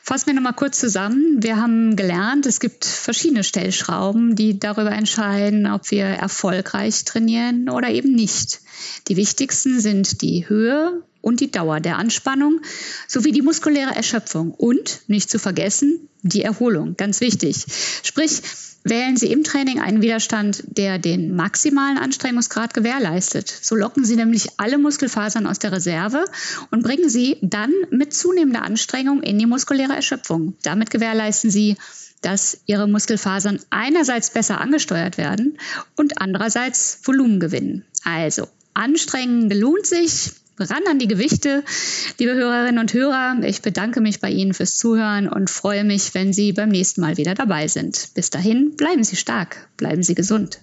Fassen 0.08 0.28
wir 0.28 0.36
nochmal 0.36 0.54
kurz 0.54 0.80
zusammen. 0.80 1.43
Wir 1.43 1.58
haben 1.58 1.98
gelernt, 1.98 2.46
es 2.46 2.62
gibt 2.62 2.86
verschiedene 2.86 3.43
Stellschrauben, 3.43 4.38
die 4.38 4.58
darüber 4.58 4.93
entscheiden, 4.93 5.67
ob 5.67 5.91
wir 5.91 6.06
erfolgreich 6.06 7.04
trainieren 7.04 7.70
oder 7.70 7.89
eben 7.89 8.13
nicht. 8.13 8.62
Die 9.10 9.17
wichtigsten 9.17 9.82
sind 9.82 10.22
die 10.22 10.48
Höhe 10.48 11.04
und 11.28 11.42
die 11.42 11.52
Dauer 11.52 11.82
der 11.82 11.98
Anspannung 11.98 12.62
sowie 13.06 13.34
die 13.34 13.42
muskuläre 13.42 13.94
Erschöpfung 13.94 14.52
und, 14.52 15.02
nicht 15.08 15.30
zu 15.30 15.40
vergessen, 15.40 16.08
die 16.22 16.42
Erholung. 16.42 16.96
Ganz 16.96 17.20
wichtig. 17.20 17.66
Sprich, 18.02 18.42
wählen 18.86 19.18
Sie 19.18 19.30
im 19.34 19.44
Training 19.44 19.82
einen 19.82 20.02
Widerstand, 20.02 20.63
der 20.66 21.00
den 21.00 21.36
maximalen 21.36 21.98
Anstrengungsgrad 21.98 22.74
gewährleistet. 22.74 23.50
So 23.50 23.76
locken 23.76 24.06
Sie 24.06 24.16
nämlich 24.16 24.48
alle 24.56 24.78
Muskelfasern 24.78 25.48
aus 25.48 25.60
der 25.60 25.74
Reserve 25.74 26.24
und 26.72 26.82
bringen 26.82 27.10
sie 27.10 27.36
dann 27.42 27.74
mit 27.92 28.13
zunehmender 28.13 28.62
Anstrengung 28.62 29.22
in 29.22 29.38
die 29.38 29.46
muskuläre 29.46 29.94
Erschöpfung. 29.94 30.56
Damit 30.63 30.92
gewährleisten 30.92 31.52
Sie, 31.52 31.76
dass 32.22 32.62
Ihre 32.68 32.88
Muskelfasern 32.88 33.60
einerseits 33.70 34.32
besser 34.32 34.62
angesteuert 34.62 35.18
werden 35.18 35.58
und 35.98 36.22
andererseits 36.22 37.00
Volumen 37.04 37.42
gewinnen. 37.42 37.84
Also, 38.06 38.48
Anstrengen 38.74 39.50
lohnt 39.50 39.86
sich, 39.86 40.32
ran 40.60 40.84
an 40.89 41.00
die 41.00 41.08
Gewichte. 41.08 41.63
Liebe 42.20 42.34
Hörerinnen 42.34 42.80
und 42.80 42.93
Hörer, 42.93 43.38
ich 43.43 43.62
bedanke 43.62 44.02
mich 44.02 44.20
bei 44.20 44.30
Ihnen 44.30 44.54
fürs 44.54 44.78
Zuhören 44.78 45.28
und 45.28 45.50
freue 45.50 45.84
mich, 45.84 46.13
wenn 46.13 46.34
Sie 46.34 46.54
beim 46.54 46.70
nächsten 46.70 47.02
Mal 47.02 47.17
wieder 47.17 47.36
dabei 47.36 47.67
sind. 47.67 48.10
Bis 48.15 48.30
dahin, 48.30 48.76
bleiben 48.76 49.04
Sie 49.04 49.15
stark, 49.15 49.70
bleiben 49.78 50.04
Sie 50.04 50.15
gesund. 50.15 50.60